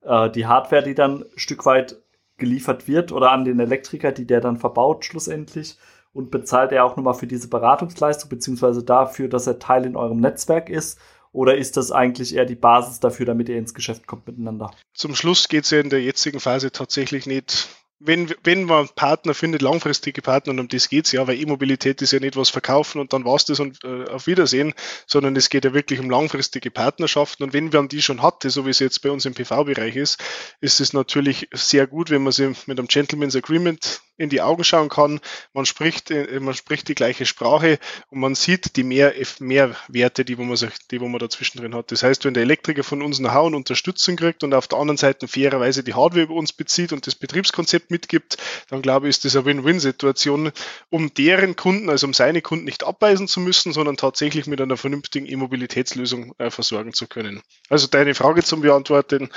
äh, 0.02 0.30
die 0.30 0.46
Hardware, 0.46 0.82
die 0.82 0.94
dann 0.94 1.22
ein 1.22 1.38
Stück 1.38 1.66
weit 1.66 1.96
geliefert 2.36 2.88
wird 2.88 3.12
oder 3.12 3.32
an 3.32 3.44
den 3.44 3.60
Elektriker, 3.60 4.12
die 4.12 4.26
der 4.26 4.40
dann 4.40 4.58
verbaut 4.58 5.04
schlussendlich 5.04 5.76
und 6.12 6.30
bezahlt 6.30 6.72
er 6.72 6.84
auch 6.84 6.96
nochmal 6.96 7.14
für 7.14 7.26
diese 7.26 7.48
Beratungsleistung 7.48 8.30
beziehungsweise 8.30 8.82
dafür, 8.82 9.28
dass 9.28 9.46
er 9.46 9.58
Teil 9.58 9.84
in 9.84 9.96
eurem 9.96 10.20
Netzwerk 10.20 10.68
ist 10.68 10.98
oder 11.32 11.56
ist 11.56 11.76
das 11.76 11.92
eigentlich 11.92 12.34
eher 12.34 12.44
die 12.44 12.56
Basis 12.56 13.00
dafür, 13.00 13.26
damit 13.26 13.48
ihr 13.48 13.56
ins 13.56 13.74
Geschäft 13.74 14.06
kommt 14.06 14.26
miteinander? 14.26 14.70
Zum 14.94 15.14
Schluss 15.14 15.48
geht 15.48 15.64
es 15.64 15.70
ja 15.70 15.80
in 15.80 15.90
der 15.90 16.02
jetzigen 16.02 16.40
Phase 16.40 16.72
tatsächlich 16.72 17.26
nicht 17.26 17.68
wenn, 18.00 18.34
wenn 18.44 18.64
man 18.64 18.88
Partner 18.88 19.34
findet, 19.34 19.60
langfristige 19.60 20.22
Partner, 20.22 20.52
und 20.52 20.60
um 20.60 20.68
das 20.68 20.88
geht's 20.88 21.12
ja, 21.12 21.26
weil 21.26 21.38
E-Mobilität 21.38 22.00
ist 22.00 22.12
ja 22.12 22.18
nicht 22.18 22.36
was 22.36 22.48
verkaufen 22.48 22.98
und 22.98 23.12
dann 23.12 23.26
war's 23.26 23.44
das 23.44 23.60
und 23.60 23.84
äh, 23.84 24.08
auf 24.08 24.26
Wiedersehen, 24.26 24.72
sondern 25.06 25.36
es 25.36 25.50
geht 25.50 25.66
ja 25.66 25.74
wirklich 25.74 26.00
um 26.00 26.08
langfristige 26.08 26.70
Partnerschaften. 26.70 27.44
Und 27.44 27.52
wenn 27.52 27.68
man 27.68 27.88
die 27.88 28.00
schon 28.00 28.22
hatte, 28.22 28.48
so 28.48 28.64
wie 28.64 28.70
es 28.70 28.78
jetzt 28.78 29.02
bei 29.02 29.10
uns 29.10 29.26
im 29.26 29.34
PV-Bereich 29.34 29.96
ist, 29.96 30.18
ist 30.62 30.80
es 30.80 30.94
natürlich 30.94 31.48
sehr 31.52 31.86
gut, 31.86 32.10
wenn 32.10 32.22
man 32.22 32.32
sie 32.32 32.54
mit 32.66 32.78
einem 32.78 32.88
Gentleman's 32.88 33.36
Agreement 33.36 34.00
in 34.16 34.28
die 34.28 34.42
Augen 34.42 34.64
schauen 34.64 34.90
kann, 34.90 35.20
man 35.54 35.66
spricht, 35.66 36.10
äh, 36.10 36.40
man 36.40 36.54
spricht 36.54 36.88
die 36.88 36.94
gleiche 36.94 37.26
Sprache 37.26 37.78
und 38.08 38.20
man 38.20 38.34
sieht 38.34 38.76
die 38.76 38.82
mehr, 38.82 39.14
Mehrwerte, 39.40 40.24
die 40.24 40.38
wo, 40.38 40.44
man, 40.44 40.58
die 40.90 41.00
wo 41.00 41.08
man 41.08 41.18
dazwischen 41.18 41.58
drin 41.58 41.74
hat. 41.74 41.90
Das 41.90 42.02
heißt, 42.02 42.24
wenn 42.24 42.34
der 42.34 42.42
Elektriker 42.42 42.84
von 42.84 43.02
uns 43.02 43.18
Know-how 43.18 43.46
und 43.46 43.54
Unterstützung 43.54 44.16
kriegt 44.16 44.44
und 44.44 44.54
auf 44.54 44.68
der 44.68 44.78
anderen 44.78 44.98
Seite 44.98 45.26
fairerweise 45.26 45.82
die 45.82 45.94
Hardware 45.94 46.24
über 46.24 46.34
uns 46.34 46.52
bezieht 46.52 46.92
und 46.92 47.06
das 47.06 47.14
Betriebskonzept 47.14 47.89
mitgibt, 47.90 48.36
dann 48.68 48.82
glaube 48.82 49.06
ich, 49.06 49.10
ist 49.10 49.24
das 49.24 49.36
eine 49.36 49.44
Win-Win-Situation, 49.44 50.52
um 50.90 51.14
deren 51.14 51.56
Kunden, 51.56 51.90
also 51.90 52.06
um 52.06 52.14
seine 52.14 52.42
Kunden 52.42 52.64
nicht 52.64 52.84
abweisen 52.84 53.28
zu 53.28 53.40
müssen, 53.40 53.72
sondern 53.72 53.96
tatsächlich 53.96 54.46
mit 54.46 54.60
einer 54.60 54.76
vernünftigen 54.76 55.26
E-Mobilitätslösung 55.26 56.34
äh, 56.38 56.50
versorgen 56.50 56.92
zu 56.92 57.06
können. 57.06 57.42
Also 57.68 57.86
deine 57.86 58.14
Frage 58.14 58.42
zum 58.42 58.60
Beantworten, 58.62 59.30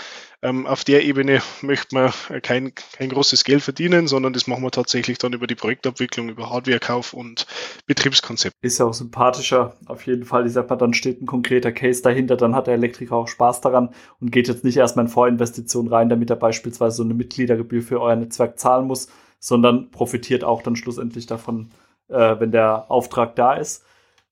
ähm, 0.43 0.67
auf 0.67 0.83
der 0.83 1.05
Ebene 1.05 1.41
möchte 1.61 1.95
man 1.95 2.11
kein, 2.41 2.73
kein 2.75 3.09
großes 3.09 3.45
Geld 3.45 3.63
verdienen, 3.63 4.07
sondern 4.07 4.33
das 4.33 4.45
machen 4.45 4.61
wir 4.61 4.71
tatsächlich 4.71 5.17
dann 5.17 5.31
über 5.31 5.47
die 5.47 5.55
Projektabwicklung, 5.55 6.27
über 6.27 6.49
Hardwarekauf 6.49 7.13
und 7.13 7.47
Betriebskonzept. 7.87 8.53
Ist 8.61 8.79
ja 8.79 8.85
auch 8.85 8.93
sympathischer. 8.93 9.77
Auf 9.85 10.05
jeden 10.05 10.25
Fall, 10.25 10.45
ich 10.45 10.51
sag 10.51 10.69
mal, 10.69 10.75
dann 10.75 10.93
steht 10.93 11.21
ein 11.21 11.27
konkreter 11.27 11.71
Case 11.71 12.01
dahinter, 12.01 12.35
dann 12.35 12.55
hat 12.55 12.67
der 12.67 12.73
Elektriker 12.73 13.15
auch 13.15 13.29
Spaß 13.29 13.61
daran 13.61 13.89
und 14.19 14.31
geht 14.31 14.49
jetzt 14.49 14.65
nicht 14.65 14.75
erstmal 14.75 15.05
in 15.05 15.11
Vorinvestitionen 15.11 15.91
rein, 15.91 16.09
damit 16.09 16.29
er 16.29 16.35
beispielsweise 16.35 16.97
so 16.97 17.03
eine 17.03 17.13
Mitgliedergebühr 17.13 17.81
für 17.81 18.01
euer 18.01 18.17
Netzwerk 18.17 18.42
zahlen 18.47 18.87
muss, 18.87 19.09
sondern 19.39 19.91
profitiert 19.91 20.43
auch 20.43 20.61
dann 20.61 20.75
schlussendlich 20.75 21.25
davon, 21.25 21.71
äh, 22.07 22.39
wenn 22.39 22.51
der 22.51 22.89
Auftrag 22.89 23.35
da 23.35 23.53
ist. 23.53 23.83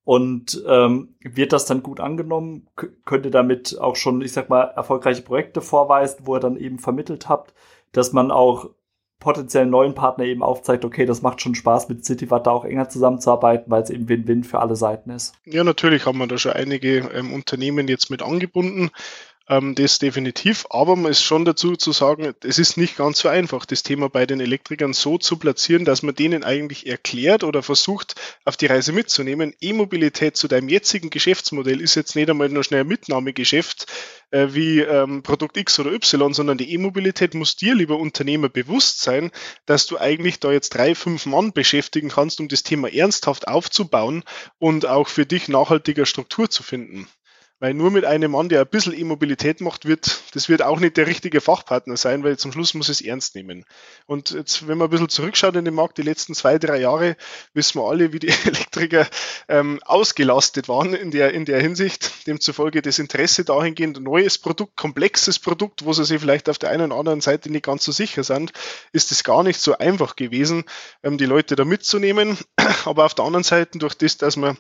Und 0.04 0.64
ähm, 0.68 1.16
wird 1.20 1.54
das 1.54 1.66
dann 1.66 1.84
gut 1.84 2.00
angenommen? 2.00 2.68
Könnt 3.06 3.26
ihr 3.26 3.32
damit 3.32 3.78
auch 3.80 3.96
schon, 3.96 4.22
ich 4.22 4.34
sag 4.34 4.50
mal, 4.50 4.64
erfolgreiche 4.64 5.22
Projekte 5.22 5.62
vorweisen, 5.62 6.22
wo 6.26 6.36
ihr 6.36 6.40
dann 6.40 6.58
eben 6.58 6.80
vermittelt 6.80 7.30
habt, 7.30 7.54
dass 7.92 8.12
man 8.12 8.32
auch 8.32 8.70
potenziellen 9.20 9.70
neuen 9.70 9.94
Partner 9.94 10.26
eben 10.26 10.44
aufzeigt, 10.44 10.84
okay, 10.84 11.06
das 11.06 11.22
macht 11.22 11.42
schon 11.42 11.56
Spaß, 11.56 11.88
mit 11.88 12.04
CityWatt 12.04 12.48
da 12.48 12.52
auch 12.52 12.66
enger 12.66 12.90
zusammenzuarbeiten, 12.90 13.72
weil 13.72 13.84
es 13.84 13.90
eben 13.90 14.10
Win-Win 14.10 14.44
für 14.44 14.60
alle 14.60 14.76
Seiten 14.76 15.12
ist. 15.12 15.36
Ja, 15.46 15.64
natürlich 15.64 16.06
haben 16.06 16.18
wir 16.18 16.28
da 16.28 16.38
schon 16.38 16.54
einige 16.54 16.98
ähm, 17.14 17.32
Unternehmen 17.32 17.88
jetzt 17.88 18.10
mit 18.10 18.24
angebunden 18.24 18.90
ähm, 19.48 19.76
das 19.76 20.00
definitiv. 20.00 20.66
Aber 20.70 20.96
man 20.96 21.12
ist 21.12 21.24
schon 21.24 21.46
dazu 21.46 21.76
zu 21.76 21.92
sagen, 21.92 22.34
es 22.44 22.60
ist 22.60 22.78
nicht 22.78 22.98
ganz 22.98 23.20
so 23.20 23.30
einfach, 23.30 23.66
das 23.66 23.84
Thema 23.84 24.10
bei 24.10 24.26
den 24.26 24.40
Elektrikern 24.40 24.94
so 24.94 25.18
zu 25.18 25.38
platzieren, 25.38 25.86
dass 25.86 26.04
man 26.04 26.16
denen 26.16 26.44
eigentlich 26.44 26.88
erklärt 26.88 27.44
oder 27.44 27.64
versucht, 27.64 28.16
auf 28.46 28.58
die 28.58 28.68
Reise 28.68 28.94
mitzunehmen. 28.94 29.54
E-Mobilität 29.60 30.38
zu 30.38 30.48
deinem 30.48 30.70
jetzigen 30.70 31.10
Geschäftsmodell 31.10 31.82
ist 31.82 31.96
jetzt 31.96 32.16
nicht 32.16 32.30
einmal 32.30 32.50
nur 32.50 32.64
schnell 32.64 32.82
ein 32.82 32.88
Mitnahmegeschäft 32.88 33.88
äh, 34.32 34.48
wie 34.52 34.80
ähm, 34.80 35.24
Produkt 35.24 35.58
X 35.58 35.80
oder 35.80 35.92
Y, 35.92 36.34
sondern 36.34 36.58
die 36.58 36.72
E-Mobilität 36.74 37.34
muss 37.34 37.56
dir, 37.56 37.76
lieber 37.76 37.98
Unternehmer, 37.98 38.50
bewusst 38.50 39.02
sein, 39.02 39.32
dass 39.66 39.86
du 39.86 39.98
eigentlich 39.98 40.40
da 40.40 40.52
jetzt 40.52 40.70
drei, 40.70 40.96
fünf 40.96 41.26
Mann 41.26 41.52
beschäftigen 41.54 42.10
kannst, 42.10 42.40
um 42.40 42.48
das 42.48 42.64
Thema 42.64 42.92
ernsthaft 42.92 43.48
aufzubauen 43.48 44.24
und 44.60 44.86
auch 44.86 45.08
für 45.08 45.26
dich 45.26 45.48
nachhaltiger 45.48 46.06
Struktur 46.06 46.50
zu 46.50 46.64
finden. 46.64 47.08
Weil 47.62 47.76
nur 47.76 47.92
mit 47.92 48.06
einem 48.06 48.32
Mann, 48.32 48.50
der 48.50 48.62
ein 48.62 48.68
bisschen 48.68 48.98
E-Mobilität 48.98 49.62
macht, 49.62 49.86
wird, 49.86 50.24
das 50.34 50.50
wird 50.50 50.64
auch 50.64 50.80
nicht 50.80 50.98
der 50.98 51.06
richtige 51.06 51.42
Fachpartner 51.42 51.96
sein, 51.96 52.24
weil 52.24 52.36
zum 52.36 52.52
Schluss 52.52 52.74
muss 52.74 52.90
es 52.90 53.02
ernst 53.02 53.36
nehmen. 53.36 53.66
Und 54.08 54.32
jetzt, 54.32 54.68
wenn 54.68 54.80
man 54.80 54.88
ein 54.88 54.90
bisschen 54.90 55.10
zurückschaut 55.10 55.56
in 55.56 55.66
den 55.66 55.76
Markt, 55.76 56.00
die 56.00 56.02
letzten 56.02 56.34
zwei, 56.34 56.58
drei 56.58 56.80
Jahre, 56.80 57.16
wissen 57.54 57.80
wir 57.80 57.88
alle, 57.88 58.14
wie 58.14 58.18
die 58.18 58.30
Elektriker 58.46 59.08
ähm, 59.48 59.80
ausgelastet 59.86 60.70
waren 60.70 60.96
in 60.96 61.12
der, 61.12 61.36
in 61.36 61.46
der 61.46 61.62
Hinsicht. 61.62 62.26
Demzufolge 62.26 62.82
das 62.82 62.98
Interesse 62.98 63.46
dahingehend, 63.46 64.02
neues 64.02 64.40
Produkt, 64.40 64.76
komplexes 64.76 65.38
Produkt, 65.38 65.86
wo 65.86 65.94
sie 65.94 66.04
sich 66.04 66.20
vielleicht 66.20 66.50
auf 66.50 66.58
der 66.58 66.72
einen 66.72 66.92
oder 66.92 67.00
anderen 67.00 67.22
Seite 67.22 67.52
nicht 67.52 67.66
ganz 67.66 67.86
so 67.86 67.92
sicher 67.92 68.24
sind, 68.24 68.54
ist 68.92 69.12
es 69.12 69.24
gar 69.24 69.44
nicht 69.44 69.62
so 69.62 69.78
einfach 69.78 70.16
gewesen, 70.16 70.64
ähm, 71.04 71.20
die 71.20 71.26
Leute 71.26 71.56
da 71.56 71.64
mitzunehmen. 71.64 72.40
Aber 72.86 73.06
auf 73.06 73.14
der 73.14 73.26
anderen 73.26 73.44
Seite, 73.44 73.78
durch 73.78 73.94
das, 73.94 74.18
dass 74.18 74.36
man 74.36 74.58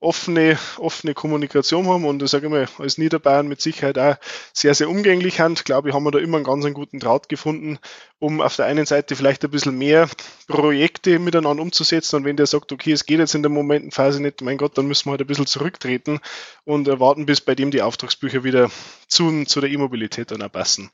offene, 0.00 0.58
offene 0.76 1.12
Kommunikation 1.12 1.86
haben 1.88 2.04
und 2.04 2.22
ich 2.22 2.30
sage 2.30 2.48
mal, 2.48 2.68
als 2.78 2.98
Niederbayern 2.98 3.48
mit 3.48 3.60
Sicherheit 3.60 3.98
auch 3.98 4.16
sehr, 4.52 4.74
sehr 4.74 4.88
umgänglich 4.88 5.40
haben, 5.40 5.54
glaube 5.56 5.88
ich, 5.88 5.94
haben 5.94 6.04
wir 6.04 6.12
da 6.12 6.18
immer 6.18 6.36
einen 6.36 6.44
ganz 6.44 6.64
einen 6.64 6.74
guten 6.74 7.00
Draht 7.00 7.28
gefunden, 7.28 7.78
um 8.20 8.40
auf 8.40 8.54
der 8.54 8.66
einen 8.66 8.86
Seite 8.86 9.16
vielleicht 9.16 9.44
ein 9.44 9.50
bisschen 9.50 9.76
mehr 9.76 10.08
Projekte 10.46 11.18
miteinander 11.18 11.62
umzusetzen 11.62 12.16
und 12.16 12.24
wenn 12.24 12.36
der 12.36 12.46
sagt, 12.46 12.70
okay, 12.70 12.92
es 12.92 13.06
geht 13.06 13.18
jetzt 13.18 13.34
in 13.34 13.42
der 13.42 13.50
Momentenphase 13.50 14.22
nicht, 14.22 14.40
mein 14.42 14.56
Gott, 14.56 14.78
dann 14.78 14.86
müssen 14.86 15.06
wir 15.06 15.12
halt 15.12 15.22
ein 15.22 15.26
bisschen 15.26 15.46
zurücktreten 15.46 16.20
und 16.64 16.86
warten, 17.00 17.26
bis 17.26 17.40
bei 17.40 17.56
dem 17.56 17.70
die 17.70 17.82
Auftragsbücher 17.82 18.44
wieder 18.44 18.70
zu, 19.08 19.44
zu 19.44 19.60
der 19.60 19.70
E-Mobilität 19.70 20.30
dann 20.30 20.42
auch 20.42 20.52
passen. 20.52 20.90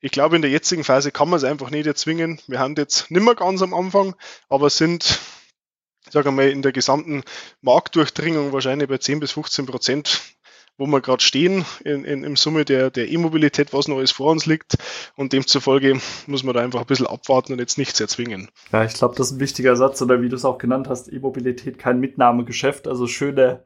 Ich 0.00 0.10
glaube, 0.10 0.36
in 0.36 0.42
der 0.42 0.50
jetzigen 0.50 0.84
Phase 0.84 1.10
kann 1.10 1.28
man 1.28 1.38
es 1.38 1.44
einfach 1.44 1.70
nicht 1.70 1.86
erzwingen. 1.86 2.38
Wir 2.46 2.58
haben 2.58 2.74
jetzt 2.76 3.10
nicht 3.10 3.22
mehr 3.22 3.34
ganz 3.34 3.62
am 3.62 3.72
Anfang, 3.74 4.14
aber 4.48 4.70
sind 4.70 5.18
sagen 6.10 6.26
wir 6.26 6.32
mal, 6.32 6.50
in 6.50 6.62
der 6.62 6.72
gesamten 6.72 7.22
Marktdurchdringung 7.62 8.52
wahrscheinlich 8.52 8.88
bei 8.88 8.98
10 8.98 9.20
bis 9.20 9.32
15 9.32 9.66
Prozent, 9.66 10.20
wo 10.78 10.86
wir 10.86 11.00
gerade 11.00 11.22
stehen, 11.22 11.64
in, 11.84 12.04
in, 12.04 12.22
im 12.22 12.36
Summe 12.36 12.64
der, 12.64 12.94
E-Mobilität, 12.96 13.72
was 13.72 13.88
noch 13.88 13.96
alles 13.96 14.12
vor 14.12 14.30
uns 14.30 14.46
liegt. 14.46 14.76
Und 15.16 15.32
demzufolge 15.32 15.98
muss 16.26 16.44
man 16.44 16.54
da 16.54 16.60
einfach 16.60 16.80
ein 16.80 16.86
bisschen 16.86 17.06
abwarten 17.06 17.52
und 17.52 17.58
jetzt 17.58 17.78
nichts 17.78 17.98
erzwingen. 18.00 18.48
Ja, 18.72 18.84
ich 18.84 18.94
glaube, 18.94 19.14
das 19.16 19.28
ist 19.28 19.36
ein 19.36 19.40
wichtiger 19.40 19.76
Satz, 19.76 20.02
oder 20.02 20.20
wie 20.20 20.28
du 20.28 20.36
es 20.36 20.44
auch 20.44 20.58
genannt 20.58 20.88
hast, 20.88 21.12
E-Mobilität 21.12 21.78
kein 21.78 21.98
Mitnahmegeschäft. 21.98 22.86
Also 22.88 23.06
schöne, 23.06 23.64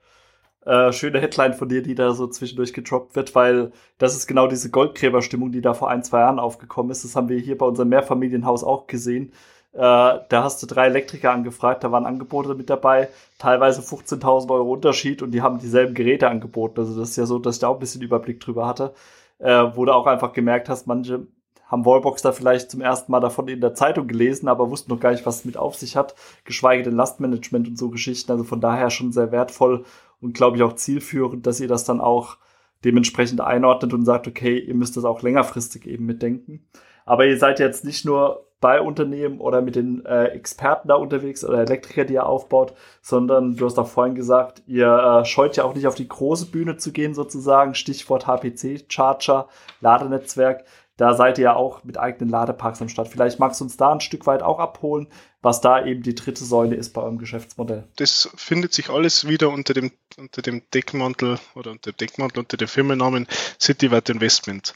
äh, 0.65 0.93
schöne 0.93 1.21
Headline 1.21 1.55
von 1.55 1.69
dir, 1.69 1.83
die 1.83 1.97
da 1.97 2.13
so 2.13 2.29
zwischendurch 2.29 2.73
gedroppt 2.73 3.17
wird, 3.17 3.35
weil 3.35 3.73
das 3.99 4.15
ist 4.15 4.29
genau 4.29 4.47
diese 4.47 4.71
Goldgräberstimmung, 4.71 5.51
die 5.51 5.63
da 5.63 5.75
vor 5.75 5.91
ein, 5.91 6.05
zwei 6.05 6.21
Jahren 6.21 6.39
aufgekommen 6.39 6.93
ist. 6.93 7.05
Das 7.05 7.17
haben 7.17 7.29
wir 7.29 7.39
hier 7.39 7.59
bei 7.59 7.67
unserem 7.67 7.89
Mehrfamilienhaus 7.89 8.63
auch 8.63 8.87
gesehen 8.87 9.33
äh, 9.73 9.79
da 9.79 10.43
hast 10.43 10.63
du 10.63 10.67
drei 10.67 10.87
Elektriker 10.87 11.33
angefragt, 11.33 11.85
da 11.85 11.93
waren 11.93 12.07
Angebote 12.07 12.55
mit 12.55 12.71
dabei, 12.71 13.09
teilweise 13.39 13.83
15.000 13.83 14.51
Euro 14.51 14.73
Unterschied 14.73 15.23
und 15.23 15.31
die 15.31 15.43
haben 15.43 15.61
dieselben 15.61 15.95
Geräte 15.95 16.29
angeboten. 16.29 16.81
Also 16.81 16.99
das 16.99 17.11
ist 17.11 17.17
ja 17.17 17.27
so, 17.27 17.39
dass 17.39 17.57
ich 17.57 17.61
da 17.61 17.69
auch 17.69 17.77
ein 17.77 17.81
bisschen 17.81 18.03
Überblick 18.03 18.41
drüber 18.41 18.67
hatte, 18.67 18.95
äh, 19.39 19.67
wo 19.75 19.85
du 19.85 19.95
auch 19.95 20.07
einfach 20.07 20.33
gemerkt 20.33 20.69
hast, 20.69 20.87
manche 20.87 21.27
haben 21.71 21.87
Wallbox 21.87 22.23
da 22.23 22.33
vielleicht 22.33 22.71
zum 22.71 22.81
ersten 22.81 23.13
Mal 23.13 23.21
davon 23.21 23.47
in 23.47 23.61
der 23.61 23.75
Zeitung 23.75 24.09
gelesen, 24.09 24.49
aber 24.49 24.71
wussten 24.71 24.91
noch 24.91 24.99
gar 24.99 25.13
nicht, 25.13 25.25
was 25.25 25.37
es 25.37 25.45
mit 25.45 25.57
auf 25.57 25.77
sich 25.77 25.97
hat, 25.97 26.17
geschweige 26.45 26.83
denn 26.83 26.97
Lastmanagement 26.97 27.69
und 27.69 27.79
so 27.79 27.91
Geschichten. 27.91 28.33
Also 28.33 28.43
von 28.43 28.61
daher 28.61 28.91
schon 28.91 29.13
sehr 29.13 29.31
wertvoll 29.31 29.85
und 30.21 30.35
glaube 30.35 30.57
ich 30.57 30.65
auch 30.65 30.75
zielführend, 30.75 31.47
dass 31.47 31.61
ihr 31.61 31.69
das 31.69 31.85
dann 31.85 32.01
auch 32.01 32.39
dementsprechend 32.85 33.41
einordnet 33.41 33.95
und 33.95 34.05
sagt, 34.05 34.27
okay, 34.27 34.59
ihr 34.59 34.75
müsst 34.75 34.97
das 34.97 35.05
auch 35.05 35.23
längerfristig 35.23 35.87
eben 35.87 36.07
mitdenken. 36.07 36.67
Aber 37.07 37.25
ihr 37.27 37.39
seid 37.39 37.61
jetzt 37.61 37.85
nicht 37.85 38.05
nur 38.05 38.47
bei 38.61 38.81
Unternehmen 38.81 39.41
oder 39.41 39.63
mit 39.63 39.75
den 39.75 40.05
äh, 40.05 40.27
Experten 40.27 40.89
da 40.89 40.95
unterwegs 40.95 41.45
oder 41.45 41.61
Elektriker, 41.61 42.05
die 42.05 42.15
ihr 42.15 42.27
aufbaut, 42.27 42.75
sondern 43.01 43.57
du 43.57 43.65
hast 43.65 43.79
auch 43.79 43.89
vorhin 43.89 44.15
gesagt, 44.15 44.63
ihr 44.67 45.23
äh, 45.23 45.25
scheut 45.25 45.57
ja 45.57 45.65
auch 45.65 45.75
nicht 45.75 45.87
auf 45.87 45.95
die 45.95 46.09
große 46.09 46.47
Bühne 46.47 46.77
zu 46.77 46.93
gehen 46.93 47.15
sozusagen, 47.15 47.75
Stichwort 47.75 48.27
HPC, 48.27 48.85
Charger, 48.89 49.49
Ladenetzwerk. 49.81 50.65
Da 50.99 51.15
seid 51.15 51.39
ihr 51.39 51.45
ja 51.45 51.57
auch 51.57 51.83
mit 51.83 51.97
eigenen 51.97 52.29
Ladeparks 52.29 52.83
am 52.83 52.91
Start. 52.91 53.09
Vielleicht 53.09 53.39
magst 53.39 53.59
du 53.59 53.65
uns 53.65 53.79
da 53.79 53.91
ein 53.91 54.03
Stück 54.03 54.27
weit 54.27 54.43
auch 54.43 54.59
abholen, 54.59 55.07
was 55.41 55.63
da 55.63 55.83
eben 55.87 56.03
die 56.03 56.15
dritte 56.15 56.45
Säule 56.45 56.77
ist 56.77 56.93
bei 56.93 57.01
eurem 57.01 57.17
Geschäftsmodell. 57.17 57.85
Das 57.97 58.29
findet 58.37 58.75
sich 58.75 58.91
alles 58.91 59.27
wieder 59.27 59.49
unter 59.49 59.73
dem, 59.73 59.93
unter 60.19 60.43
dem 60.43 60.61
Deckmantel 60.75 61.39
oder 61.55 61.71
unter 61.71 61.93
dem 61.93 61.97
Deckmantel 61.97 62.41
unter 62.41 62.59
dem 62.59 62.69
Firmennamen 62.69 63.27
CityWatt 63.59 64.11
Investment. 64.11 64.75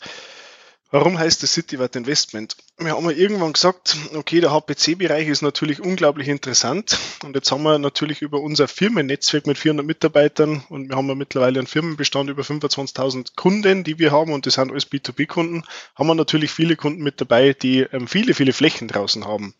Warum 0.90 1.18
heißt 1.18 1.42
das 1.42 1.52
CityWatt 1.52 1.96
Investment? 1.96 2.56
Wir 2.78 2.92
haben 2.92 3.04
ja 3.10 3.16
irgendwann 3.16 3.52
gesagt, 3.52 3.96
okay, 4.14 4.40
der 4.40 4.52
HPC-Bereich 4.52 5.26
ist 5.26 5.42
natürlich 5.42 5.80
unglaublich 5.80 6.28
interessant 6.28 6.98
und 7.24 7.34
jetzt 7.34 7.50
haben 7.50 7.64
wir 7.64 7.78
natürlich 7.78 8.22
über 8.22 8.40
unser 8.40 8.68
Firmennetzwerk 8.68 9.46
mit 9.46 9.58
400 9.58 9.84
Mitarbeitern 9.84 10.62
und 10.68 10.88
wir 10.88 10.96
haben 10.96 11.08
ja 11.08 11.16
mittlerweile 11.16 11.58
einen 11.58 11.66
Firmenbestand 11.66 12.30
über 12.30 12.42
25.000 12.42 13.32
Kunden, 13.34 13.82
die 13.82 13.98
wir 13.98 14.12
haben 14.12 14.32
und 14.32 14.46
das 14.46 14.54
sind 14.54 14.70
alles 14.70 14.90
B2B-Kunden, 14.90 15.64
haben 15.96 16.06
wir 16.06 16.14
natürlich 16.14 16.52
viele 16.52 16.76
Kunden 16.76 17.02
mit 17.02 17.20
dabei, 17.20 17.54
die 17.54 17.80
ähm, 17.80 18.06
viele, 18.06 18.34
viele 18.34 18.52
Flächen 18.52 18.86
draußen 18.86 19.24
haben. 19.24 19.52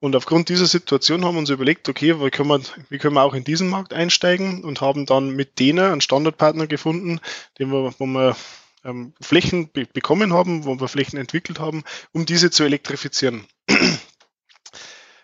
Und 0.00 0.16
aufgrund 0.16 0.48
dieser 0.48 0.66
Situation 0.66 1.24
haben 1.24 1.36
wir 1.36 1.38
uns 1.38 1.50
überlegt, 1.50 1.88
okay, 1.88 2.20
wie 2.20 2.30
können, 2.30 2.48
wir, 2.48 2.60
wie 2.90 2.98
können 2.98 3.14
wir 3.14 3.22
auch 3.22 3.34
in 3.34 3.44
diesen 3.44 3.68
Markt 3.68 3.92
einsteigen 3.94 4.64
und 4.64 4.80
haben 4.80 5.06
dann 5.06 5.30
mit 5.30 5.60
denen 5.60 5.92
einen 5.92 6.00
Standardpartner 6.00 6.66
gefunden, 6.66 7.20
den 7.58 7.70
wir, 7.70 7.94
wo 7.96 8.06
wir 8.06 8.36
ähm, 8.84 9.14
Flächen 9.20 9.70
be 9.70 9.86
bekommen 9.86 10.32
haben, 10.32 10.64
wo 10.64 10.78
wir 10.80 10.88
Flächen 10.88 11.18
entwickelt 11.18 11.60
haben, 11.60 11.84
um 12.12 12.26
diese 12.26 12.50
zu 12.50 12.64
elektrifizieren. 12.64 13.46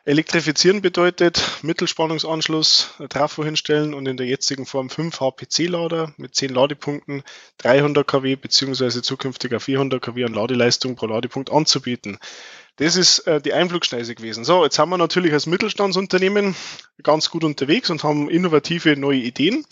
Elektrifizieren 0.09 0.81
bedeutet 0.81 1.43
Mittelspannungsanschluss, 1.61 2.95
Trafo 3.11 3.45
hinstellen 3.45 3.93
und 3.93 4.09
in 4.09 4.17
der 4.17 4.27
jetzigen 4.27 4.65
Form 4.65 4.88
5 4.88 5.21
HPC-Lader 5.21 6.15
mit 6.17 6.35
10 6.35 6.55
Ladepunkten, 6.55 7.23
300 7.59 8.07
kW 8.07 8.37
bzw. 8.37 9.03
zukünftiger 9.03 9.61
400 9.61 10.00
kW 10.00 10.25
an 10.25 10.33
Ladeleistung 10.33 10.97
pro 10.97 11.05
Ladepunkt 11.05 11.53
anzubieten. 11.53 12.17
Das 12.77 12.97
ist 12.97 13.27
äh, 13.27 13.43
die 13.43 13.53
Einflugschneise 13.53 14.15
gewesen. 14.15 14.45
So, 14.45 14.65
jetzt 14.65 14.79
haben 14.79 14.88
wir 14.88 14.97
natürlich 14.97 15.35
als 15.35 15.45
Mittelstandsunternehmen 15.45 16.55
ganz 17.03 17.29
gut 17.29 17.45
unterwegs 17.45 17.91
und 17.91 18.03
haben 18.03 18.31
innovative 18.31 18.97
neue 18.97 19.19
Ideen. 19.19 19.67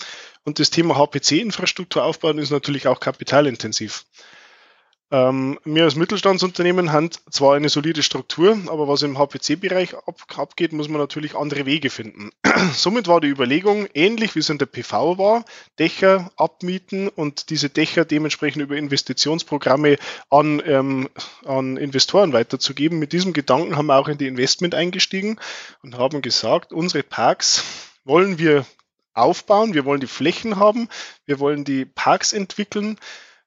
Und 0.47 0.61
das 0.61 0.71
Thema 0.71 0.97
HPC-Infrastruktur 0.97 2.05
aufbauen 2.05 2.39
ist 2.39 2.53
natürlich 2.53 2.87
auch 2.87 3.01
kapitalintensiv. 3.01 4.07
Ähm, 5.11 5.59
wir 5.65 5.83
als 5.83 5.97
Mittelstandsunternehmen 5.97 6.93
haben 6.93 7.11
zwar 7.31 7.57
eine 7.57 7.69
solide 7.69 8.05
Struktur, 8.05 8.57
aber 8.67 8.87
was 8.87 9.03
im 9.03 9.19
HPC-Bereich 9.19 9.97
ab, 9.97 10.21
abgeht, 10.37 10.73
muss 10.73 10.89
man 10.89 11.01
natürlich 11.01 11.35
andere 11.35 11.67
Wege 11.67 11.91
finden. 11.91 12.31
Somit 12.75 13.09
war 13.09 13.21
die 13.21 13.29
Überlegung, 13.29 13.89
ähnlich 13.93 14.37
wie 14.37 14.39
es 14.39 14.49
in 14.49 14.59
der 14.59 14.67
PV 14.67 15.19
war, 15.19 15.45
Dächer 15.81 16.31
abmieten 16.37 17.09
und 17.09 17.51
diese 17.51 17.69
Dächer 17.69 18.05
dementsprechend 18.05 18.63
über 18.63 18.77
Investitionsprogramme 18.77 19.99
an, 20.31 20.63
ähm, 20.65 21.09
an 21.45 21.77
Investoren 21.77 22.33
weiterzugeben. 22.33 23.01
Mit 23.01 23.13
diesem 23.13 23.33
Gedanken 23.33 23.77
haben 23.77 23.87
wir 23.87 23.99
auch 23.99 24.09
in 24.09 24.19
die 24.19 24.29
Investment 24.29 24.77
eingestiegen 24.77 25.41
und 25.83 25.99
haben 25.99 26.23
gesagt, 26.23 26.73
unsere 26.73 27.03
Parks 27.03 27.65
wollen 28.05 28.39
wir 28.39 28.65
aufbauen, 29.17 29.75
wir 29.75 29.85
wollen 29.85 30.01
die 30.01 30.07
Flächen 30.07 30.57
haben, 30.57 30.89
wir 31.25 31.39
wollen 31.39 31.65
die 31.65 31.85
Parks 31.85 32.33
entwickeln 32.33 32.99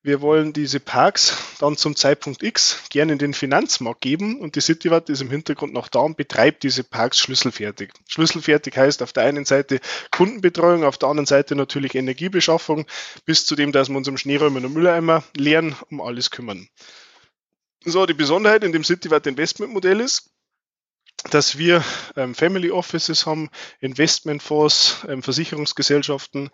wir 0.02 0.22
wollen 0.22 0.54
diese 0.54 0.80
Parks 0.80 1.36
dann 1.60 1.76
zum 1.76 1.94
Zeitpunkt 1.94 2.42
X 2.42 2.84
gerne 2.90 3.12
in 3.12 3.18
den 3.18 3.34
Finanzmarkt 3.34 4.00
geben 4.00 4.40
und 4.40 4.56
die 4.56 4.62
Citywart 4.62 5.10
ist 5.10 5.20
im 5.20 5.30
Hintergrund 5.30 5.74
noch 5.74 5.90
da 5.90 6.00
und 6.00 6.16
betreibt 6.16 6.64
diese 6.64 6.86
Parks 6.86 7.20
schlüsselfertig. 7.20 7.92
Schlüsselfertig 8.08 8.78
heißt 8.78 9.04
auf 9.04 9.12
der 9.12 9.24
einen 9.24 9.44
Seite 9.44 9.82
Kundenbetreuung, 10.12 10.86
auf 10.86 10.98
der 10.98 11.10
anderen 11.10 11.26
Seite 11.26 11.54
natürlich 11.54 11.96
Energiebeschaffung, 11.96 12.86
bis 13.26 13.46
zu 13.46 13.58
dem, 13.58 13.74
dass 13.74 13.90
wir 13.90 13.98
uns 13.98 14.08
um 14.08 14.18
Schneeräume 14.18 14.66
und 14.66 14.74
Mülleimer 14.74 15.22
leeren, 15.36 15.76
um 15.90 16.00
alles 16.00 16.32
kümmern. 16.32 16.70
So, 17.84 18.06
die 18.06 18.14
Besonderheit 18.14 18.64
in 18.64 18.72
dem 18.72 18.86
Citywart 18.86 19.28
Investmentmodell 19.28 20.00
ist, 20.00 20.30
dass 21.24 21.58
wir 21.58 21.84
ähm, 22.16 22.36
Family 22.36 22.72
Offices 22.72 23.26
haben, 23.26 23.50
Investmentfonds, 23.80 25.06
ähm, 25.08 25.24
Versicherungsgesellschaften, 25.24 26.50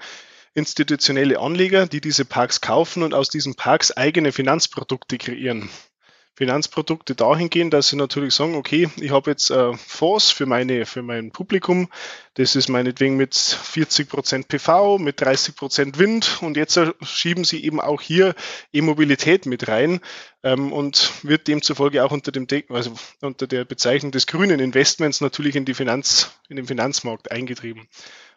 institutionelle 0.54 1.40
Anleger, 1.40 1.86
die 1.88 2.02
diese 2.02 2.26
Parks 2.26 2.62
kaufen 2.62 3.04
und 3.04 3.14
aus 3.14 3.30
diesen 3.30 3.56
Parks 3.56 3.92
eigene 3.92 4.32
Finanzprodukte 4.32 5.18
kreieren. 5.18 5.70
Finanzprodukte 6.36 7.16
dahingehend, 7.16 7.74
dass 7.74 7.88
sie 7.88 7.96
natürlich 7.96 8.34
sagen, 8.34 8.56
okay, 8.56 8.90
ich 8.98 9.12
habe 9.12 9.32
jetzt 9.32 9.50
äh, 9.52 9.74
Fonds 9.74 10.32
für, 10.32 10.46
meine, 10.46 10.86
für 10.86 11.02
mein 11.02 11.32
Publikum, 11.32 11.88
das 12.34 12.58
ist 12.58 12.68
meinetwegen 12.68 13.16
mit 13.16 13.34
40% 13.34 14.48
PV, 14.48 14.98
mit 14.98 15.22
30% 15.22 15.98
Wind 15.98 16.40
und 16.42 16.58
jetzt 16.58 16.76
äh, 16.76 16.92
schieben 17.02 17.46
sie 17.46 17.64
eben 17.64 17.80
auch 17.80 18.02
hier 18.02 18.36
E-Mobilität 18.74 19.46
mit 19.46 19.70
rein 19.70 20.02
ähm, 20.44 20.74
und 20.74 21.14
wird 21.24 21.48
demzufolge 21.48 22.04
auch 22.04 22.12
unter, 22.12 22.34
dem 22.34 22.48
De 22.48 22.66
also 22.68 22.94
unter 23.22 23.48
der 23.48 23.64
Bezeichnung 23.64 24.12
des 24.12 24.28
grünen 24.28 24.60
Investments 24.60 25.22
natürlich 25.22 25.56
in, 25.56 25.64
die 25.64 25.74
Finanz, 25.74 26.38
in 26.50 26.58
den 26.58 26.68
Finanzmarkt 26.68 27.32
eingetrieben. 27.32 27.88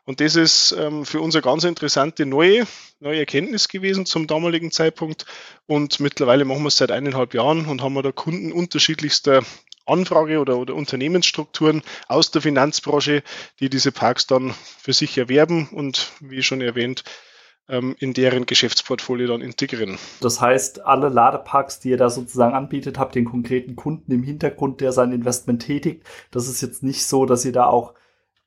Und 0.09 0.21
das 0.21 0.37
ist 0.37 0.73
ähm, 0.73 1.05
für 1.05 1.21
uns 1.21 1.35
eine 1.35 1.43
ganz 1.43 1.65
interessante 1.65 2.25
neue, 2.25 2.67
neue 2.99 3.19
Erkenntnis 3.19 3.69
gewesen 3.69 4.07
zum 4.07 4.27
damaligen 4.27 4.71
Zeitpunkt. 4.71 5.27
Und 5.67 6.01
mittlerweile 6.01 6.47
machen 6.47 6.63
wir 6.63 6.69
es 6.69 6.79
seit 6.79 6.91
eineinhalb 6.91 7.35
Jahren 7.35 7.67
und 7.67 7.83
haben 7.83 7.95
da 8.03 8.11
Kunden 8.11 8.51
unterschiedlichster 8.51 9.43
Anfrage 9.85 10.39
oder, 10.39 10.57
oder 10.57 10.75
Unternehmensstrukturen 10.75 11.83
aus 12.07 12.31
der 12.31 12.41
Finanzbranche, 12.41 13.23
die 13.61 13.69
diese 13.69 13.93
Parks 13.93 14.27
dann 14.27 14.55
für 14.81 14.95
sich 14.95 15.19
erwerben 15.19 15.69
und 15.73 16.11
wie 16.21 16.43
schon 16.43 16.63
erwähnt, 16.63 17.05
ähm, 17.69 17.95
in 17.99 18.15
deren 18.15 18.47
Geschäftsportfolio 18.47 19.27
dann 19.27 19.43
integrieren. 19.43 19.99
Das 20.23 20.41
heißt, 20.41 20.87
alle 20.87 21.11
Ladeparks, 21.11 21.81
die 21.81 21.91
ihr 21.91 21.99
da 21.99 22.09
sozusagen 22.09 22.55
anbietet, 22.55 22.99
habt 22.99 23.15
den 23.15 23.27
konkreten 23.27 23.77
Kunden 23.77 24.11
im 24.11 24.23
Hintergrund, 24.23 24.81
der 24.81 24.93
sein 24.93 25.13
Investment 25.13 25.61
tätigt. 25.67 26.07
Das 26.31 26.49
ist 26.49 26.63
jetzt 26.63 26.83
nicht 26.83 27.05
so, 27.05 27.27
dass 27.27 27.45
ihr 27.45 27.53
da 27.53 27.67
auch 27.67 27.93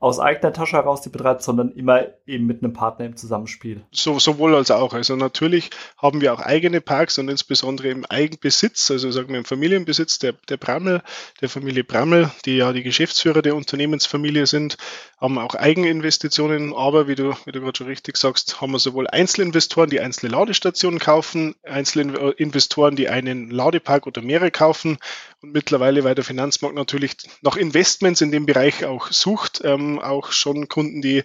aus 0.02 0.20
eigener 0.20 0.52
Tasche 0.52 0.78
heraus 0.78 1.02
die 1.02 1.10
betreibt, 1.10 1.44
sondern 1.44 1.72
immer 1.72 2.08
eben 2.26 2.48
mit 2.48 2.64
einem 2.64 2.74
Partner 2.74 3.06
im 3.06 3.16
Zusammenspiel. 3.16 3.84
So, 3.92 4.18
sowohl 4.18 4.56
als 4.56 4.72
auch. 4.72 4.94
Also 4.94 5.16
natürlich 5.16 5.70
haben 5.96 6.22
wir 6.22 6.34
auch 6.34 6.40
eigene 6.40 6.82
Parks 6.82 7.20
und 7.20 7.30
insbesondere 7.30 7.90
im 7.90 8.06
Eigenbesitz, 8.06 8.90
also 8.90 9.12
sagen 9.12 9.30
wir 9.30 9.38
im 9.38 9.46
Familienbesitz 9.46 10.18
der, 10.18 10.34
der 10.50 10.58
Brammel, 10.58 11.04
der 11.40 11.50
Familie 11.50 11.84
Brammel, 11.84 12.32
die 12.46 12.58
ja 12.58 12.74
die 12.74 12.82
Geschäftsführer 12.82 13.44
der 13.44 13.56
Unternehmensfamilie 13.56 14.48
sind, 14.48 14.78
haben 15.20 15.38
auch 15.38 15.54
Eigeninvestitionen, 15.54 16.74
aber 16.74 17.08
wie 17.08 17.16
du, 17.16 17.36
wie 17.46 17.52
du 17.52 17.62
gerade 17.62 17.78
schon 17.78 17.88
richtig 17.88 18.18
sagst, 18.18 18.60
haben 18.60 18.72
wir 18.72 18.80
sowohl 18.80 19.06
Einzelinvestoren, 19.08 19.92
die 19.92 20.00
einzelne 20.00 20.32
Ladestationen 20.32 21.00
kaufen, 21.00 21.54
Einzelinvestoren, 21.62 22.96
die 22.96 23.08
einen 23.08 23.52
Ladepark 23.52 24.08
oder 24.08 24.24
mehrere 24.24 24.50
kaufen 24.50 24.98
und 25.42 25.54
mittlerweile, 25.54 26.04
weil 26.04 26.16
der 26.16 26.24
Finanzmarkt 26.24 26.76
natürlich 26.76 27.18
nach 27.42 27.58
Investments 27.58 28.22
in 28.22 28.32
dem 28.32 28.46
Bereich 28.46 28.86
auch 28.86 29.12
sucht, 29.12 29.62
ähm, 29.64 30.00
auch 30.00 30.32
schon 30.32 30.68
Kunden, 30.68 31.02
die 31.02 31.24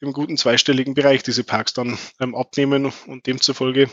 im 0.00 0.12
guten 0.12 0.36
zweistelligen 0.36 0.94
Bereich 0.94 1.22
diese 1.22 1.44
Parks 1.44 1.74
dann 1.74 1.98
ähm, 2.20 2.34
abnehmen 2.34 2.92
und 3.06 3.26
demzufolge 3.26 3.88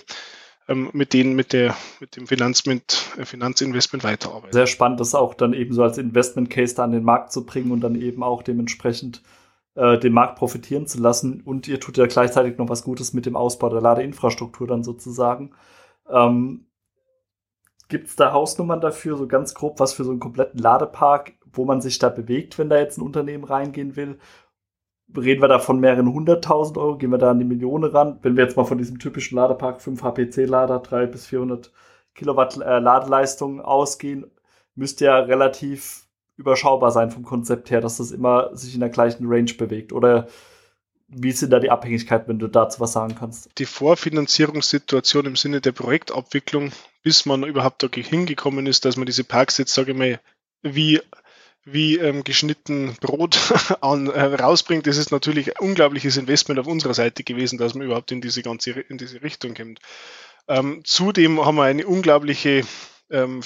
ähm, 0.68 0.90
mit 0.94 1.14
denen, 1.14 1.36
mit 1.36 1.54
der, 1.54 1.76
mit 2.00 2.16
dem 2.16 2.28
Finanzment, 2.28 3.06
äh, 3.18 3.26
Finanzinvestment 3.26 4.04
weiterarbeiten. 4.04 4.54
Sehr 4.54 4.68
spannend, 4.68 5.00
das 5.00 5.14
auch 5.14 5.34
dann 5.34 5.54
eben 5.54 5.74
so 5.74 5.84
als 5.84 5.98
Investment 5.98 6.50
Case 6.50 6.76
da 6.76 6.84
an 6.84 6.92
den 6.92 7.04
Markt 7.04 7.32
zu 7.32 7.46
bringen 7.46 7.72
und 7.72 7.82
dann 7.82 7.96
eben 7.96 8.24
auch 8.24 8.44
dementsprechend 8.44 9.22
äh, 9.76 10.00
den 10.00 10.14
Markt 10.14 10.38
profitieren 10.38 10.88
zu 10.88 11.00
lassen. 11.02 11.42
Und 11.42 11.68
ihr 11.68 11.80
tut 11.80 11.98
ja 11.98 12.08
gleichzeitig 12.08 12.58
noch 12.58 12.70
was 12.70 12.84
Gutes 12.84 13.14
mit 13.14 13.26
dem 13.26 13.36
Ausbau 13.36 13.70
der 13.70 13.82
Ladeinfrastruktur 13.82 14.68
dann 14.68 14.84
sozusagen. 14.84 15.52
Ähm, 16.10 16.66
Gibt 17.88 18.08
es 18.08 18.16
da 18.16 18.32
Hausnummern 18.32 18.82
dafür, 18.82 19.18
so 19.18 19.28
ganz 19.28 19.54
grob, 19.54 19.80
was 19.80 19.94
für 19.94 20.04
so 20.04 20.12
einen 20.12 20.20
kompletten 20.20 20.60
Ladepark, 20.60 21.34
wo 21.54 21.66
man 21.66 21.82
sich 21.82 22.00
da 22.00 22.10
bewegt, 22.10 22.58
wenn 22.58 22.70
da 22.70 22.78
jetzt 22.78 22.98
ein 22.98 23.04
Unternehmen 23.04 23.44
reingehen 23.44 23.96
will? 23.96 24.18
Reden 25.16 25.42
wir 25.42 25.48
da 25.48 25.60
von 25.60 25.80
mehreren 25.80 26.12
hunderttausend 26.12 26.78
Euro? 26.78 26.98
Gehen 26.98 27.12
wir 27.12 27.20
da 27.20 27.32
an 27.32 27.40
die 27.40 27.46
Millionen 27.46 27.92
ran? 27.92 28.20
Wenn 28.24 28.36
wir 28.36 28.44
jetzt 28.44 28.58
mal 28.58 28.66
von 28.66 28.80
diesem 28.80 28.98
typischen 28.98 29.36
Ladepark 29.36 29.82
5 29.82 30.02
HPC-Lader, 30.02 30.80
3 30.80 31.06
bis 31.06 31.28
400 31.28 31.72
Kilowatt 32.16 32.58
äh, 32.58 32.80
Ladeleistung 32.80 33.62
ausgehen, 33.62 34.26
müsste 34.74 35.06
ja 35.06 35.20
relativ 35.20 36.08
überschaubar 36.38 36.92
sein 36.92 37.12
vom 37.12 37.24
Konzept 37.24 37.70
her, 37.70 37.82
dass 37.82 37.98
das 37.98 38.12
immer 38.12 38.56
sich 38.56 38.74
in 38.74 38.80
der 38.80 38.90
gleichen 38.90 39.28
Range 39.28 39.54
bewegt. 39.54 39.94
Oder 39.94 40.28
wie 41.08 41.32
sind 41.32 41.52
da 41.52 41.60
die 41.60 41.70
Abhängigkeiten, 41.70 42.28
wenn 42.28 42.40
du 42.40 42.48
dazu 42.48 42.80
was 42.80 42.94
sagen 42.94 43.16
kannst? 43.16 43.50
Die 43.58 43.66
Vorfinanzierungssituation 43.66 45.26
im 45.26 45.36
Sinne 45.36 45.62
der 45.62 45.72
Projektabwicklung, 45.72 46.72
bis 47.04 47.26
man 47.26 47.44
überhaupt 47.44 47.84
da 47.84 47.88
hingekommen 47.92 48.66
ist, 48.66 48.86
dass 48.86 48.98
man 48.98 49.06
diese 49.06 49.24
Parks 49.24 49.58
jetzt, 49.58 49.74
sage 49.74 49.92
ich 49.92 49.98
mal, 49.98 50.20
wie 50.62 51.02
wie 51.68 51.98
ähm, 51.98 52.24
geschnitten 52.24 52.96
Brot 53.02 53.40
an, 53.82 54.08
äh, 54.08 54.22
rausbringt, 54.22 54.86
das 54.86 54.98
ist 54.98 55.12
natürlich 55.12 55.58
ein 55.58 55.68
unglaubliches 55.70 56.16
Investment 56.16 56.60
auf 56.60 56.68
unserer 56.68 56.94
Seite 56.94 57.24
gewesen, 57.24 57.58
dass 57.58 57.74
man 57.74 57.88
überhaupt 57.88 58.12
in 58.12 58.22
diese 58.22 58.44
ganze 58.44 58.72
in 58.72 59.00
diese 59.00 59.24
Richtung 59.24 59.56
kommt. 59.56 59.80
Ähm, 60.48 60.82
zudem 60.84 61.44
haben 61.44 61.56
wir 61.56 61.64
eine 61.64 61.88
unglaubliche 61.88 62.62
ähm, 63.10 63.42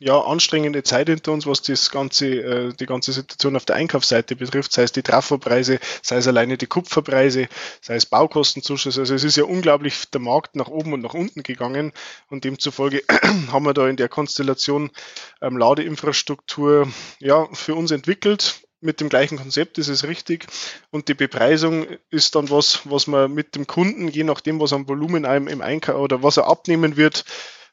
ja, 0.00 0.20
anstrengende 0.20 0.82
Zeit 0.82 1.08
hinter 1.08 1.32
uns, 1.32 1.46
was 1.46 1.62
das 1.62 1.90
ganze, 1.90 2.26
äh, 2.26 2.72
die 2.72 2.86
ganze 2.86 3.12
Situation 3.12 3.56
auf 3.56 3.64
der 3.64 3.76
Einkaufsseite 3.76 4.36
betrifft, 4.36 4.72
sei 4.72 4.82
es 4.84 4.92
die 4.92 5.02
Trafopreise, 5.02 5.78
sei 6.02 6.16
es 6.16 6.28
alleine 6.28 6.56
die 6.56 6.66
Kupferpreise, 6.66 7.48
sei 7.80 7.96
es 7.96 8.06
Baukostenzuschuss. 8.06 8.98
Also 8.98 9.14
es 9.14 9.24
ist 9.24 9.36
ja 9.36 9.44
unglaublich 9.44 10.10
der 10.10 10.20
Markt 10.20 10.56
nach 10.56 10.68
oben 10.68 10.92
und 10.92 11.00
nach 11.00 11.14
unten 11.14 11.42
gegangen 11.42 11.92
und 12.28 12.44
demzufolge 12.44 13.02
haben 13.52 13.64
wir 13.64 13.74
da 13.74 13.88
in 13.88 13.96
der 13.96 14.08
Konstellation 14.08 14.90
ähm, 15.40 15.56
Ladeinfrastruktur 15.56 16.88
ja, 17.18 17.48
für 17.52 17.74
uns 17.74 17.90
entwickelt. 17.90 18.62
Mit 18.80 19.00
dem 19.00 19.08
gleichen 19.08 19.38
Konzept 19.38 19.78
ist 19.78 19.88
es 19.88 20.06
richtig. 20.06 20.46
Und 20.90 21.08
die 21.08 21.14
Bepreisung 21.14 21.86
ist 22.10 22.36
dann 22.36 22.48
was, 22.48 22.82
was 22.84 23.08
man 23.08 23.32
mit 23.32 23.56
dem 23.56 23.66
Kunden, 23.66 24.06
je 24.06 24.22
nachdem, 24.22 24.60
was 24.60 24.72
am 24.72 24.86
Volumen 24.86 25.24
einem 25.24 25.48
im 25.48 25.62
Einkauf 25.62 25.96
oder 25.96 26.22
was 26.22 26.36
er 26.36 26.46
abnehmen 26.46 26.96
wird, 26.96 27.24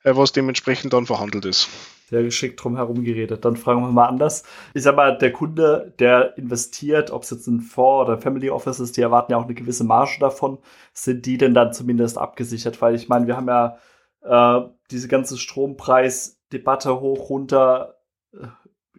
äh, 0.04 0.16
was 0.16 0.32
dementsprechend 0.32 0.94
dann 0.94 1.06
verhandelt 1.06 1.46
ist 1.46 1.70
sehr 2.08 2.24
geschickt 2.24 2.64
drum 2.64 2.76
herum 2.76 3.04
geredet. 3.04 3.46
Dann 3.46 3.56
fragen 3.56 3.82
wir 3.82 3.92
mal 3.92 4.06
anders. 4.08 4.44
Ich 4.74 4.84
sag 4.84 4.96
mal, 4.96 5.18
der 5.18 5.32
Kunde, 5.32 5.94
der 6.00 6.38
investiert, 6.38 7.12
ob 7.12 7.24
es 7.24 7.32
jetzt 7.32 7.48
ein 7.48 7.62
Fonds 7.62 8.08
oder 8.08 8.22
Family 8.22 8.50
Office 8.50 8.80
ist, 8.80 8.98
die 8.98 9.02
erwarten 9.02 9.32
ja 9.32 9.38
auch 9.40 9.46
eine 9.46 9.56
gewisse 9.56 9.84
Marge 9.84 10.18
davon. 10.20 10.60
Sind 10.94 11.26
die 11.26 11.38
denn 11.38 11.54
dann 11.54 11.74
zumindest 11.74 12.18
abgesichert? 12.18 12.82
Weil 12.82 12.96
ich 12.96 13.10
meine, 13.10 13.28
wir 13.28 13.36
haben 13.36 13.48
ja 13.48 13.78
äh, 14.22 14.70
diese 14.92 15.08
ganze 15.08 15.38
Strompreisdebatte 15.38 17.00
hoch, 17.00 17.30
runter. 17.30 17.96
Äh, 18.34 18.48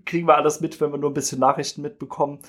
kriegen 0.04 0.26
wir 0.26 0.36
alles 0.36 0.60
mit, 0.60 0.80
wenn 0.80 0.92
wir 0.92 0.98
nur 0.98 1.10
ein 1.10 1.14
bisschen 1.14 1.40
Nachrichten 1.40 1.82
mitbekommen. 1.82 2.40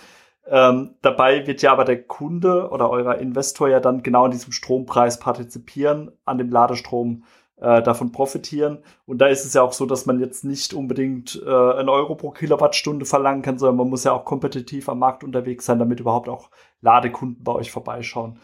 Ähm, 0.50 0.96
dabei 1.02 1.46
wird 1.46 1.62
ja 1.62 1.72
aber 1.74 1.86
der 1.86 2.02
Kunde 2.04 2.70
oder 2.70 2.90
euer 2.90 3.16
Investor 3.16 3.68
ja 3.68 3.80
dann 3.80 4.02
genau 4.02 4.26
an 4.26 4.32
diesem 4.32 4.54
Strompreis 4.54 5.20
partizipieren, 5.20 6.12
an 6.24 6.38
dem 6.38 6.50
Ladestrom 6.50 7.24
äh, 7.60 7.82
davon 7.82 8.12
profitieren. 8.12 8.80
Und 9.06 9.20
da 9.20 9.28
ist 9.28 9.46
es 9.46 9.54
ja 9.54 9.62
auch 9.62 9.74
so, 9.74 9.86
dass 9.86 10.06
man 10.06 10.20
jetzt 10.20 10.46
nicht 10.46 10.74
unbedingt 10.74 11.42
äh, 11.46 11.50
einen 11.50 11.90
Euro 11.90 12.16
pro 12.16 12.32
Kilowattstunde 12.32 13.06
verlangen 13.06 13.42
kann, 13.42 13.58
sondern 13.58 13.78
man 13.78 13.90
muss 13.90 14.04
ja 14.04 14.14
auch 14.14 14.26
kompetitiv 14.26 14.90
am 14.90 15.00
Markt 15.00 15.24
unterwegs 15.24 15.66
sein, 15.66 15.80
damit 15.80 16.00
überhaupt 16.00 16.30
auch 16.30 16.50
Ladekunden 16.82 17.44
bei 17.44 17.54
euch 17.54 17.72
vorbeischauen. 17.72 18.40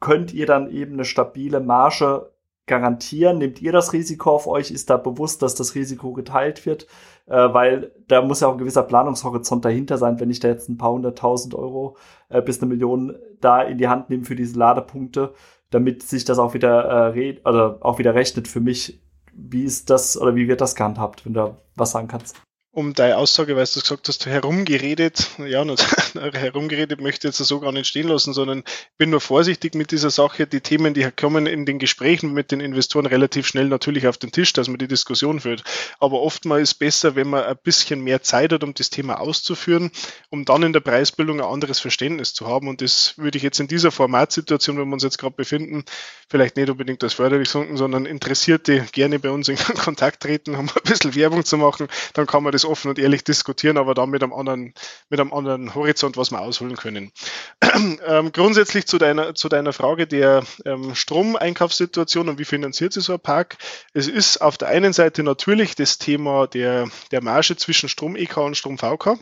Könnt 0.00 0.32
ihr 0.34 0.46
dann 0.46 0.70
eben 0.70 0.94
eine 0.94 1.04
stabile 1.04 1.60
Marge 1.60 2.30
garantieren? 2.66 3.38
Nehmt 3.38 3.60
ihr 3.60 3.72
das 3.72 3.92
Risiko 3.92 4.30
auf 4.30 4.46
euch? 4.46 4.70
Ist 4.70 4.90
da 4.90 4.96
bewusst, 4.96 5.42
dass 5.42 5.54
das 5.54 5.74
Risiko 5.74 6.12
geteilt 6.12 6.64
wird? 6.66 6.86
Äh, 7.26 7.52
weil 7.52 7.92
da 8.06 8.22
muss 8.22 8.40
ja 8.40 8.48
auch 8.48 8.52
ein 8.52 8.58
gewisser 8.58 8.82
Planungshorizont 8.82 9.64
dahinter 9.64 9.98
sein, 9.98 10.20
wenn 10.20 10.30
ich 10.30 10.40
da 10.40 10.48
jetzt 10.48 10.68
ein 10.68 10.78
paar 10.78 10.92
hunderttausend 10.92 11.54
Euro 11.54 11.96
äh, 12.28 12.42
bis 12.42 12.60
eine 12.60 12.68
Million 12.68 13.16
da 13.40 13.62
in 13.62 13.78
die 13.78 13.88
Hand 13.88 14.10
nehme 14.10 14.24
für 14.24 14.36
diese 14.36 14.58
Ladepunkte 14.58 15.32
damit 15.70 16.02
sich 16.02 16.24
das 16.24 16.38
auch 16.38 16.54
wieder 16.54 17.14
äh, 17.14 17.40
oder 17.44 17.78
auch 17.80 17.98
wieder 17.98 18.14
rechnet 18.14 18.48
für 18.48 18.60
mich 18.60 19.00
wie 19.36 19.64
ist 19.64 19.90
das 19.90 20.20
oder 20.20 20.34
wie 20.34 20.48
wird 20.48 20.60
das 20.60 20.74
gehandhabt, 20.74 21.26
wenn 21.26 21.34
du 21.34 21.56
was 21.74 21.92
sagen 21.92 22.08
kannst? 22.08 22.40
Um 22.74 22.92
deine 22.92 23.16
Aussage, 23.16 23.56
weil 23.56 23.64
du 23.66 23.80
gesagt 23.80 24.08
hast, 24.08 24.26
herumgeredet, 24.26 25.30
ja, 25.46 25.64
herumgeredet 26.14 27.00
möchte 27.00 27.28
ich 27.28 27.38
jetzt 27.38 27.48
so 27.48 27.60
gar 27.60 27.70
nicht 27.70 27.86
stehen 27.86 28.08
lassen, 28.08 28.34
sondern 28.34 28.64
bin 28.98 29.10
nur 29.10 29.20
vorsichtig 29.20 29.76
mit 29.76 29.92
dieser 29.92 30.10
Sache. 30.10 30.48
Die 30.48 30.60
Themen, 30.60 30.92
die 30.92 31.08
kommen 31.12 31.46
in 31.46 31.66
den 31.66 31.78
Gesprächen 31.78 32.32
mit 32.32 32.50
den 32.50 32.58
Investoren 32.58 33.06
relativ 33.06 33.46
schnell 33.46 33.68
natürlich 33.68 34.08
auf 34.08 34.18
den 34.18 34.32
Tisch, 34.32 34.52
dass 34.52 34.66
man 34.66 34.78
die 34.78 34.88
Diskussion 34.88 35.40
führt. 35.40 35.62
Aber 36.00 36.20
oftmals 36.20 36.62
ist 36.62 36.72
es 36.72 36.78
besser, 36.78 37.14
wenn 37.14 37.28
man 37.28 37.44
ein 37.44 37.56
bisschen 37.62 38.00
mehr 38.00 38.22
Zeit 38.22 38.52
hat, 38.52 38.64
um 38.64 38.74
das 38.74 38.90
Thema 38.90 39.20
auszuführen, 39.20 39.92
um 40.30 40.44
dann 40.44 40.64
in 40.64 40.72
der 40.72 40.80
Preisbildung 40.80 41.40
ein 41.40 41.46
anderes 41.46 41.78
Verständnis 41.78 42.34
zu 42.34 42.48
haben. 42.48 42.66
Und 42.66 42.80
das 42.80 43.16
würde 43.16 43.38
ich 43.38 43.44
jetzt 43.44 43.60
in 43.60 43.68
dieser 43.68 43.92
Formatsituation, 43.92 44.78
wenn 44.78 44.88
wir 44.88 44.94
uns 44.94 45.04
jetzt 45.04 45.18
gerade 45.18 45.36
befinden, 45.36 45.84
vielleicht 46.28 46.56
nicht 46.56 46.70
unbedingt 46.70 47.04
als 47.04 47.14
förderlich 47.14 47.48
sagen, 47.48 47.76
sondern 47.76 48.04
Interessierte 48.04 48.84
gerne 48.90 49.20
bei 49.20 49.30
uns 49.30 49.48
in 49.48 49.56
Kontakt 49.78 50.24
treten, 50.24 50.56
um 50.56 50.68
ein 50.68 50.82
bisschen 50.84 51.14
Werbung 51.14 51.44
zu 51.44 51.56
machen, 51.56 51.86
dann 52.14 52.26
kann 52.26 52.42
man 52.42 52.50
das 52.50 52.63
offen 52.64 52.88
und 52.88 52.98
ehrlich 52.98 53.24
diskutieren, 53.24 53.78
aber 53.78 53.94
dann 53.94 54.10
mit 54.10 54.22
einem 54.22 54.32
anderen, 54.32 54.74
mit 55.08 55.20
einem 55.20 55.32
anderen 55.32 55.74
Horizont, 55.74 56.16
was 56.16 56.30
wir 56.30 56.40
ausholen 56.40 56.76
können. 56.76 57.12
ähm, 58.06 58.32
grundsätzlich 58.32 58.86
zu 58.86 58.98
deiner, 58.98 59.34
zu 59.34 59.48
deiner 59.48 59.72
Frage 59.72 60.06
der 60.06 60.44
ähm, 60.64 60.94
Stromeinkaufssituation 60.94 62.28
und 62.28 62.38
wie 62.38 62.44
finanziert 62.44 62.92
sich 62.92 63.04
so 63.04 63.14
ein 63.14 63.20
Park. 63.20 63.56
Es 63.92 64.08
ist 64.08 64.38
auf 64.38 64.58
der 64.58 64.68
einen 64.68 64.92
Seite 64.92 65.22
natürlich 65.22 65.74
das 65.74 65.98
Thema 65.98 66.46
der, 66.46 66.88
der 67.10 67.22
Marge 67.22 67.56
zwischen 67.56 67.88
Strom-EK 67.88 68.36
und 68.38 68.56
Strom-VK. 68.56 69.18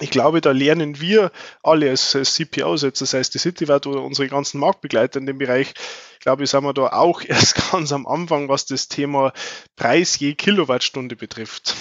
Ich 0.00 0.10
glaube, 0.10 0.40
da 0.40 0.52
lernen 0.52 1.00
wir 1.00 1.32
alle 1.62 1.90
als, 1.90 2.14
als 2.14 2.34
CPOs, 2.34 2.82
jetzt, 2.82 3.00
das 3.00 3.14
heißt 3.14 3.34
die 3.34 3.38
CityWatt 3.38 3.86
oder 3.86 4.02
unsere 4.02 4.28
ganzen 4.28 4.60
Marktbegleiter 4.60 5.18
in 5.18 5.26
dem 5.26 5.38
Bereich, 5.38 5.74
glaube 6.20 6.44
ich, 6.44 6.50
sind 6.50 6.62
wir 6.62 6.72
da 6.72 6.88
auch 6.88 7.22
erst 7.26 7.70
ganz 7.72 7.92
am 7.92 8.06
Anfang, 8.06 8.48
was 8.48 8.66
das 8.66 8.88
Thema 8.88 9.32
Preis 9.76 10.18
je 10.18 10.34
Kilowattstunde 10.34 11.16
betrifft. 11.16 11.74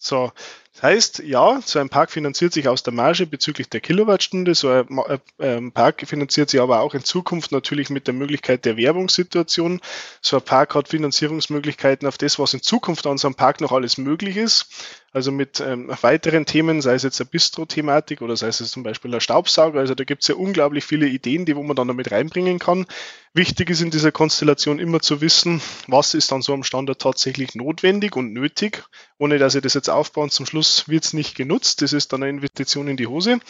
So, 0.00 0.32
das 0.80 0.90
heißt, 0.90 1.18
ja, 1.26 1.60
so 1.62 1.78
ein 1.78 1.90
Park 1.90 2.10
finanziert 2.10 2.54
sich 2.54 2.66
aus 2.66 2.82
der 2.82 2.94
Marge 2.94 3.26
bezüglich 3.26 3.68
der 3.68 3.82
Kilowattstunde. 3.82 4.54
So 4.54 4.70
ein 4.70 4.98
äh, 5.08 5.18
ähm, 5.38 5.72
Park 5.72 6.02
finanziert 6.06 6.48
sich 6.48 6.58
aber 6.58 6.80
auch 6.80 6.94
in 6.94 7.04
Zukunft 7.04 7.52
natürlich 7.52 7.90
mit 7.90 8.06
der 8.06 8.14
Möglichkeit 8.14 8.64
der 8.64 8.78
Werbungssituation. 8.78 9.82
So 10.22 10.36
ein 10.36 10.42
Park 10.42 10.74
hat 10.74 10.88
Finanzierungsmöglichkeiten 10.88 12.08
auf 12.08 12.16
das, 12.16 12.38
was 12.38 12.54
in 12.54 12.62
Zukunft 12.62 13.06
an 13.06 13.18
so 13.18 13.28
einem 13.28 13.34
Park 13.34 13.60
noch 13.60 13.72
alles 13.72 13.98
möglich 13.98 14.38
ist. 14.38 14.68
Also 15.12 15.32
mit 15.32 15.60
ähm, 15.60 15.90
weiteren 16.02 16.46
Themen, 16.46 16.80
sei 16.80 16.94
es 16.94 17.02
jetzt 17.02 17.20
eine 17.20 17.28
Bistro-Thematik 17.28 18.22
oder 18.22 18.36
sei 18.36 18.46
es 18.46 18.60
jetzt 18.60 18.70
zum 18.70 18.84
Beispiel 18.84 19.12
ein 19.12 19.20
Staubsauger. 19.20 19.80
Also 19.80 19.94
da 19.94 20.04
gibt 20.04 20.22
es 20.22 20.28
ja 20.28 20.36
unglaublich 20.36 20.84
viele 20.84 21.08
Ideen, 21.08 21.44
die 21.44 21.56
wo 21.56 21.62
man 21.64 21.74
dann 21.74 21.88
damit 21.88 22.12
reinbringen 22.12 22.60
kann. 22.60 22.86
Wichtig 23.34 23.70
ist 23.70 23.80
in 23.80 23.90
dieser 23.90 24.12
Konstellation 24.12 24.78
immer 24.78 25.00
zu 25.00 25.20
wissen, 25.20 25.60
was 25.88 26.14
ist 26.14 26.32
an 26.32 26.42
so 26.42 26.52
einem 26.52 26.62
Standard 26.62 27.00
tatsächlich 27.00 27.54
notwendig 27.54 28.14
und 28.14 28.32
nötig, 28.32 28.84
ohne 29.18 29.38
dass 29.38 29.56
ich 29.56 29.62
das 29.62 29.74
jetzt 29.74 29.90
aufbaue 29.90 30.24
und 30.24 30.32
zum 30.32 30.46
Schluss 30.46 30.69
wird 30.88 31.04
es 31.04 31.12
nicht 31.12 31.34
genutzt. 31.34 31.82
Das 31.82 31.92
ist 31.92 32.12
dann 32.12 32.22
eine 32.22 32.30
Investition 32.30 32.88
in 32.88 32.96
die 32.96 33.06
Hose. 33.06 33.40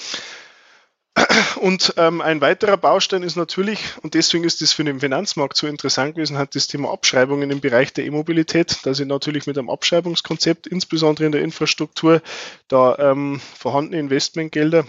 Und 1.57 1.95
ähm, 1.97 2.21
ein 2.21 2.41
weiterer 2.41 2.77
Baustein 2.77 3.23
ist 3.23 3.37
natürlich, 3.37 3.81
und 4.03 4.15
deswegen 4.15 4.45
ist 4.45 4.63
das 4.63 4.73
für 4.73 4.85
den 4.85 5.01
Finanzmarkt 5.01 5.57
so 5.57 5.67
interessant 5.67 6.15
gewesen, 6.15 6.39
hat 6.39 6.55
das 6.55 6.69
Thema 6.69 6.93
Abschreibungen 6.93 7.51
im 7.51 7.61
Bereich 7.61 7.93
der 7.93 8.05
E-Mobilität, 8.05 8.79
dass 8.85 9.01
ich 9.01 9.07
natürlich 9.07 9.47
mit 9.47 9.59
einem 9.59 9.71
Abschreibungskonzept, 9.71 10.67
insbesondere 10.67 11.27
in 11.27 11.33
der 11.33 11.43
Infrastruktur, 11.43 12.23
da 12.69 12.97
ähm, 12.99 13.41
vorhandene 13.59 13.99
Investmentgelder 13.99 14.87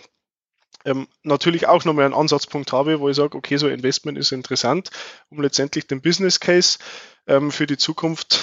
ähm, 0.86 1.08
natürlich 1.24 1.68
auch 1.68 1.86
nochmal 1.86 2.06
einen 2.06 2.14
Ansatzpunkt 2.14 2.72
habe, 2.72 3.00
wo 3.00 3.10
ich 3.10 3.16
sage, 3.16 3.38
okay, 3.38 3.58
so 3.58 3.68
Investment 3.68 4.18
ist 4.18 4.32
interessant, 4.32 4.90
um 5.30 5.42
letztendlich 5.42 5.88
den 5.88 6.02
Business 6.02 6.40
Case 6.40 6.80
ähm, 7.28 7.52
für 7.52 7.68
die 7.68 7.78
Zukunft 7.78 8.40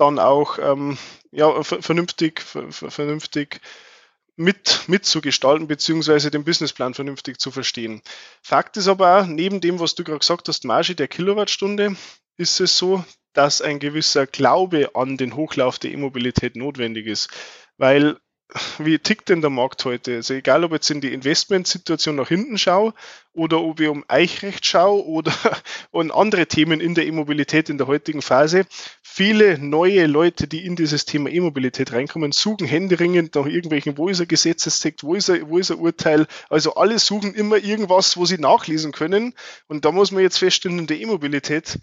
dann 0.00 0.18
auch 0.18 0.58
ähm, 0.58 0.98
ja, 1.30 1.62
vernünftig, 1.62 2.40
vernünftig 2.40 3.60
mit, 4.36 4.84
mitzugestalten, 4.88 5.66
beziehungsweise 5.68 6.30
den 6.30 6.44
Businessplan 6.44 6.94
vernünftig 6.94 7.38
zu 7.38 7.50
verstehen. 7.50 8.00
Fakt 8.42 8.76
ist 8.76 8.88
aber 8.88 9.20
auch, 9.20 9.26
neben 9.26 9.60
dem, 9.60 9.78
was 9.78 9.94
du 9.94 10.02
gerade 10.02 10.20
gesagt 10.20 10.48
hast, 10.48 10.64
Marge 10.64 10.94
der 10.94 11.08
Kilowattstunde, 11.08 11.94
ist 12.36 12.60
es 12.60 12.78
so, 12.78 13.04
dass 13.34 13.60
ein 13.60 13.78
gewisser 13.78 14.26
Glaube 14.26 14.94
an 14.94 15.16
den 15.16 15.36
Hochlauf 15.36 15.78
der 15.78 15.92
E-Mobilität 15.92 16.56
notwendig 16.56 17.06
ist. 17.06 17.28
Weil 17.76 18.16
wie 18.78 18.98
tickt 18.98 19.28
denn 19.28 19.40
der 19.40 19.50
Markt 19.50 19.84
heute? 19.84 20.16
Also 20.16 20.34
egal, 20.34 20.64
ob 20.64 20.72
jetzt 20.72 20.90
in 20.90 21.00
die 21.00 21.12
Investmentsituation 21.12 22.16
nach 22.16 22.28
hinten 22.28 22.58
schaue 22.58 22.94
oder 23.32 23.60
ob 23.60 23.80
ich 23.80 23.88
um 23.88 24.04
Eichrecht 24.08 24.66
schaue 24.66 25.04
oder 25.04 25.32
um 25.90 26.10
andere 26.10 26.46
Themen 26.46 26.80
in 26.80 26.94
der 26.94 27.06
E-Mobilität 27.06 27.68
in 27.68 27.78
der 27.78 27.86
heutigen 27.86 28.22
Phase. 28.22 28.66
Viele 29.02 29.58
neue 29.58 30.06
Leute, 30.06 30.46
die 30.46 30.64
in 30.64 30.76
dieses 30.76 31.04
Thema 31.04 31.30
E-Mobilität 31.30 31.92
reinkommen, 31.92 32.32
suchen 32.32 32.66
händeringend 32.66 33.34
nach 33.34 33.46
irgendwelchen, 33.46 33.98
wo 33.98 34.08
ist 34.08 34.20
ein 34.20 34.28
Gesetzestext, 34.28 35.04
wo 35.04 35.10
wo 35.10 35.58
ist 35.58 35.70
ein 35.70 35.78
Urteil. 35.78 36.26
Also 36.48 36.74
alle 36.74 36.98
suchen 36.98 37.34
immer 37.34 37.56
irgendwas, 37.56 38.16
wo 38.16 38.24
sie 38.24 38.38
nachlesen 38.38 38.92
können. 38.92 39.34
Und 39.68 39.84
da 39.84 39.92
muss 39.92 40.10
man 40.10 40.22
jetzt 40.22 40.38
feststellen, 40.38 40.78
in 40.78 40.86
der 40.86 41.00
E-Mobilität 41.00 41.78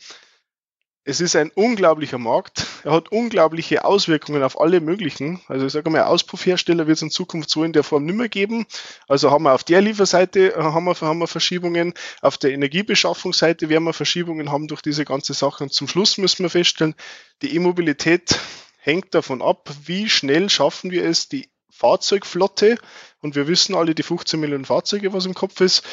es 1.07 1.21
ist 1.21 1.37
ein 1.37 1.51
unglaublicher 1.51 2.17
Markt. 2.17 2.65
Er 2.83 2.91
hat 2.91 3.13
unglaubliche 3.13 3.85
Auswirkungen 3.85 4.43
auf 4.43 4.59
alle 4.59 4.81
möglichen. 4.81 5.39
Also 5.47 5.65
ich 5.65 5.71
sage 5.71 5.89
mal, 5.89 6.03
Auspuffhersteller 6.03 6.85
wird 6.85 6.97
es 6.97 7.01
in 7.01 7.11
Zukunft 7.11 7.49
so 7.49 7.63
in 7.63 7.71
der 7.71 7.83
Form 7.83 8.03
nicht 8.03 8.15
mehr 8.15 8.27
geben. 8.27 8.65
Also 9.07 9.31
haben 9.31 9.43
wir 9.43 9.53
auf 9.53 9.63
der 9.63 9.79
Lieferseite 9.79 10.53
äh, 10.53 10.61
haben 10.61 10.83
wir, 10.83 10.99
haben 10.99 11.19
wir 11.19 11.27
Verschiebungen, 11.27 11.93
auf 12.21 12.37
der 12.37 12.51
Energiebeschaffungsseite 12.51 13.69
werden 13.69 13.85
wir 13.85 13.93
Verschiebungen 13.93 14.51
haben 14.51 14.67
durch 14.67 14.81
diese 14.81 15.05
ganze 15.05 15.33
Sache. 15.33 15.63
Und 15.63 15.71
zum 15.71 15.87
Schluss 15.87 16.17
müssen 16.17 16.43
wir 16.43 16.49
feststellen, 16.49 16.93
die 17.41 17.55
E-Mobilität 17.55 18.37
hängt 18.77 19.15
davon 19.15 19.41
ab, 19.41 19.69
wie 19.85 20.09
schnell 20.09 20.49
schaffen 20.49 20.91
wir 20.91 21.05
es, 21.05 21.29
die 21.29 21.47
Fahrzeugflotte, 21.69 22.77
und 23.21 23.35
wir 23.35 23.47
wissen 23.47 23.75
alle 23.75 23.95
die 23.95 24.03
15 24.03 24.39
Millionen 24.39 24.65
Fahrzeuge, 24.65 25.13
was 25.13 25.25
im 25.25 25.33
Kopf 25.33 25.61
ist, 25.61 25.83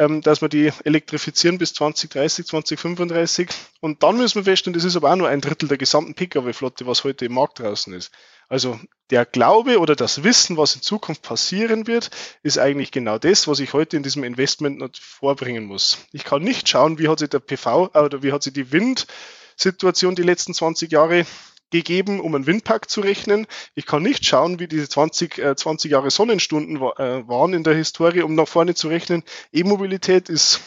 ähm, 0.00 0.22
dass 0.22 0.40
wir 0.40 0.48
die 0.48 0.72
elektrifizieren 0.84 1.58
bis 1.58 1.74
2030, 1.74 2.46
2035. 2.46 3.50
Und 3.80 4.02
dann 4.02 4.16
müssen 4.16 4.36
wir 4.36 4.44
feststellen, 4.44 4.72
das 4.72 4.84
ist 4.84 4.96
aber 4.96 5.12
auch 5.12 5.16
nur 5.16 5.28
ein 5.28 5.42
Drittel 5.42 5.68
der 5.68 5.76
gesamten 5.76 6.14
Pkw-Flotte, 6.14 6.86
was 6.86 7.04
heute 7.04 7.26
im 7.26 7.34
Markt 7.34 7.58
draußen 7.58 7.92
ist. 7.92 8.10
Also 8.48 8.80
der 9.10 9.26
Glaube 9.26 9.78
oder 9.78 9.94
das 9.94 10.24
Wissen, 10.24 10.56
was 10.56 10.74
in 10.74 10.80
Zukunft 10.80 11.20
passieren 11.20 11.86
wird, 11.86 12.10
ist 12.42 12.58
eigentlich 12.58 12.92
genau 12.92 13.18
das, 13.18 13.46
was 13.46 13.60
ich 13.60 13.74
heute 13.74 13.98
in 13.98 14.02
diesem 14.02 14.24
Investment 14.24 14.96
vorbringen 14.96 15.66
muss. 15.66 15.98
Ich 16.12 16.24
kann 16.24 16.42
nicht 16.42 16.66
schauen, 16.66 16.98
wie 16.98 17.08
hat 17.08 17.18
sich 17.18 17.28
der 17.28 17.40
PV 17.40 17.90
oder 17.94 18.22
wie 18.22 18.32
hat 18.32 18.42
sich 18.42 18.54
die 18.54 18.72
Windsituation 18.72 20.14
die 20.14 20.22
letzten 20.22 20.54
20 20.54 20.90
Jahre 20.90 21.26
gegeben, 21.70 22.20
um 22.20 22.34
einen 22.34 22.46
Windpark 22.46 22.90
zu 22.90 23.00
rechnen. 23.00 23.46
Ich 23.74 23.86
kann 23.86 24.02
nicht 24.02 24.26
schauen, 24.26 24.58
wie 24.58 24.68
diese 24.68 24.88
20, 24.88 25.38
äh, 25.38 25.56
20 25.56 25.90
Jahre 25.90 26.10
Sonnenstunden 26.10 26.76
äh, 26.76 27.28
waren 27.28 27.54
in 27.54 27.64
der 27.64 27.74
Historie, 27.74 28.22
um 28.22 28.34
nach 28.34 28.48
vorne 28.48 28.74
zu 28.74 28.88
rechnen. 28.88 29.22
E-Mobilität 29.52 30.28
ist 30.28 30.60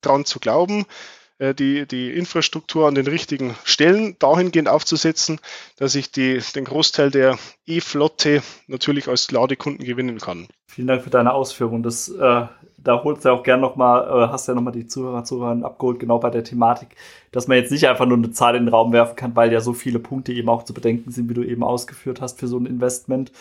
dran 0.00 0.24
zu 0.24 0.40
glauben, 0.40 0.86
die, 1.40 1.86
die 1.86 2.10
Infrastruktur 2.10 2.88
an 2.88 2.94
den 2.94 3.06
richtigen 3.06 3.54
Stellen 3.64 4.16
dahingehend 4.18 4.68
aufzusetzen, 4.68 5.40
dass 5.76 5.94
ich 5.94 6.10
die, 6.10 6.40
den 6.54 6.64
Großteil 6.64 7.10
der 7.10 7.38
E-Flotte 7.66 8.42
natürlich 8.66 9.08
als 9.08 9.30
Ladekunden 9.30 9.84
gewinnen 9.84 10.18
kann. 10.18 10.48
Vielen 10.66 10.88
Dank 10.88 11.02
für 11.02 11.10
deine 11.10 11.32
Ausführung. 11.32 11.82
Das, 11.82 12.08
äh, 12.08 12.46
da 12.78 13.04
holst 13.04 13.24
du 13.24 13.28
ja 13.28 13.34
auch 13.34 13.42
gern 13.42 13.60
nochmal, 13.60 14.02
äh, 14.06 14.32
hast 14.32 14.48
ja 14.48 14.54
nochmal 14.54 14.72
die 14.72 14.86
Zuhörer, 14.86 15.24
Zuhörer 15.24 15.64
abgeholt, 15.64 15.98
genau 15.98 16.18
bei 16.18 16.30
der 16.30 16.44
Thematik, 16.44 16.96
dass 17.32 17.48
man 17.48 17.56
jetzt 17.56 17.72
nicht 17.72 17.88
einfach 17.88 18.06
nur 18.06 18.18
eine 18.18 18.30
Zahl 18.32 18.56
in 18.56 18.64
den 18.64 18.74
Raum 18.74 18.92
werfen 18.92 19.16
kann, 19.16 19.36
weil 19.36 19.52
ja 19.52 19.60
so 19.60 19.72
viele 19.72 19.98
Punkte 19.98 20.32
eben 20.32 20.48
auch 20.48 20.64
zu 20.64 20.74
bedenken 20.74 21.10
sind, 21.10 21.28
wie 21.28 21.34
du 21.34 21.42
eben 21.42 21.62
ausgeführt 21.62 22.20
hast 22.20 22.38
für 22.38 22.48
so 22.48 22.58
ein 22.58 22.66
Investment, 22.66 23.32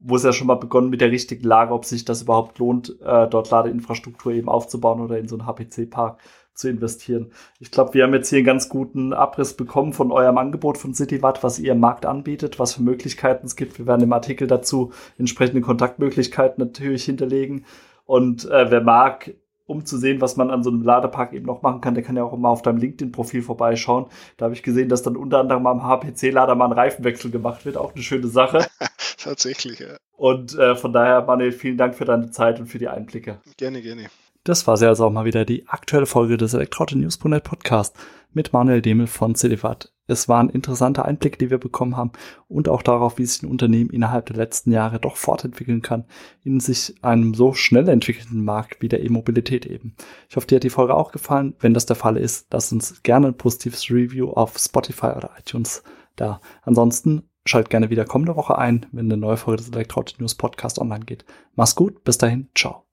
wo 0.00 0.16
es 0.16 0.22
ja 0.22 0.32
schon 0.32 0.46
mal 0.46 0.54
begonnen 0.54 0.90
mit 0.90 1.00
der 1.00 1.10
richtigen 1.10 1.46
Lage, 1.46 1.72
ob 1.72 1.84
sich 1.84 2.04
das 2.04 2.22
überhaupt 2.22 2.58
lohnt, 2.58 3.00
äh, 3.00 3.28
dort 3.28 3.50
Ladeinfrastruktur 3.50 4.32
eben 4.32 4.48
aufzubauen 4.48 5.00
oder 5.00 5.18
in 5.18 5.28
so 5.28 5.36
einen 5.36 5.46
HPC-Park 5.46 6.18
zu 6.58 6.68
investieren. 6.68 7.32
Ich 7.60 7.70
glaube, 7.70 7.94
wir 7.94 8.04
haben 8.04 8.14
jetzt 8.14 8.28
hier 8.28 8.38
einen 8.38 8.46
ganz 8.46 8.68
guten 8.68 9.12
Abriss 9.12 9.54
bekommen 9.54 9.92
von 9.92 10.12
eurem 10.12 10.38
Angebot 10.38 10.76
von 10.76 10.92
CityWatt, 10.92 11.42
was 11.42 11.58
ihr 11.58 11.72
im 11.72 11.80
Markt 11.80 12.04
anbietet, 12.04 12.58
was 12.58 12.74
für 12.74 12.82
Möglichkeiten 12.82 13.46
es 13.46 13.56
gibt. 13.56 13.78
Wir 13.78 13.86
werden 13.86 14.02
im 14.02 14.12
Artikel 14.12 14.46
dazu 14.46 14.92
entsprechende 15.18 15.60
Kontaktmöglichkeiten 15.60 16.62
natürlich 16.62 17.04
hinterlegen. 17.04 17.64
Und 18.04 18.50
äh, 18.50 18.70
wer 18.70 18.80
mag, 18.80 19.34
um 19.66 19.84
zu 19.84 19.98
sehen, 19.98 20.20
was 20.20 20.36
man 20.36 20.50
an 20.50 20.64
so 20.64 20.70
einem 20.70 20.82
Ladepark 20.82 21.32
eben 21.32 21.46
noch 21.46 21.62
machen 21.62 21.80
kann, 21.80 21.94
der 21.94 22.02
kann 22.02 22.16
ja 22.16 22.24
auch 22.24 22.32
immer 22.32 22.48
auf 22.48 22.62
deinem 22.62 22.78
LinkedIn-Profil 22.78 23.42
vorbeischauen. 23.42 24.06
Da 24.36 24.46
habe 24.46 24.54
ich 24.54 24.62
gesehen, 24.62 24.88
dass 24.88 25.02
dann 25.02 25.16
unter 25.16 25.38
anderem 25.38 25.66
am 25.66 25.84
HPC-Lader 25.84 26.54
mal 26.54 26.66
ein 26.66 26.72
Reifenwechsel 26.72 27.30
gemacht 27.30 27.64
wird. 27.66 27.76
Auch 27.76 27.94
eine 27.94 28.02
schöne 28.02 28.26
Sache. 28.28 28.66
Tatsächlich, 29.18 29.78
ja. 29.78 29.96
Und 30.16 30.58
äh, 30.58 30.74
von 30.74 30.92
daher, 30.92 31.22
Manuel, 31.22 31.52
vielen 31.52 31.76
Dank 31.76 31.94
für 31.94 32.04
deine 32.04 32.30
Zeit 32.30 32.58
und 32.58 32.66
für 32.66 32.78
die 32.78 32.88
Einblicke. 32.88 33.40
Gerne, 33.56 33.82
gerne. 33.82 34.08
Das 34.48 34.66
war 34.66 34.78
sie 34.78 34.86
also 34.86 35.04
auch 35.04 35.12
mal 35.12 35.26
wieder 35.26 35.44
die 35.44 35.68
aktuelle 35.68 36.06
Folge 36.06 36.38
des 36.38 36.54
Elektroauto-News.net 36.54 37.44
Podcast 37.44 37.94
mit 38.32 38.54
Manuel 38.54 38.80
Demel 38.80 39.06
von 39.06 39.34
CDFAT. 39.34 39.92
Es 40.06 40.26
waren 40.26 40.48
interessante 40.48 41.04
Einblicke, 41.04 41.36
die 41.36 41.50
wir 41.50 41.58
bekommen 41.58 41.98
haben 41.98 42.12
und 42.48 42.70
auch 42.70 42.80
darauf, 42.82 43.18
wie 43.18 43.26
sich 43.26 43.42
ein 43.42 43.50
Unternehmen 43.50 43.90
innerhalb 43.90 44.24
der 44.24 44.36
letzten 44.36 44.72
Jahre 44.72 45.00
doch 45.00 45.16
fortentwickeln 45.16 45.82
kann 45.82 46.06
in 46.44 46.60
sich 46.60 46.94
einem 47.02 47.34
so 47.34 47.52
schnell 47.52 47.86
entwickelten 47.90 48.42
Markt 48.42 48.80
wie 48.80 48.88
der 48.88 49.04
E-Mobilität 49.04 49.66
eben. 49.66 49.94
Ich 50.30 50.36
hoffe, 50.36 50.46
dir 50.46 50.56
hat 50.56 50.64
die 50.64 50.70
Folge 50.70 50.94
auch 50.94 51.12
gefallen. 51.12 51.54
Wenn 51.60 51.74
das 51.74 51.84
der 51.84 51.96
Fall 51.96 52.16
ist, 52.16 52.46
lass 52.50 52.72
uns 52.72 53.02
gerne 53.02 53.26
ein 53.26 53.36
positives 53.36 53.90
Review 53.90 54.30
auf 54.30 54.56
Spotify 54.56 55.08
oder 55.08 55.32
iTunes 55.38 55.82
da. 56.16 56.40
Ansonsten 56.62 57.28
schalt 57.44 57.68
gerne 57.68 57.90
wieder 57.90 58.06
kommende 58.06 58.34
Woche 58.34 58.56
ein, 58.56 58.86
wenn 58.92 59.12
eine 59.12 59.18
neue 59.18 59.36
Folge 59.36 59.62
des 59.62 59.72
Elektroauto 59.72 60.14
News 60.20 60.36
Podcast 60.36 60.78
online 60.78 61.04
geht. 61.04 61.26
Mach's 61.54 61.74
gut, 61.74 62.02
bis 62.02 62.16
dahin, 62.16 62.48
ciao. 62.54 62.87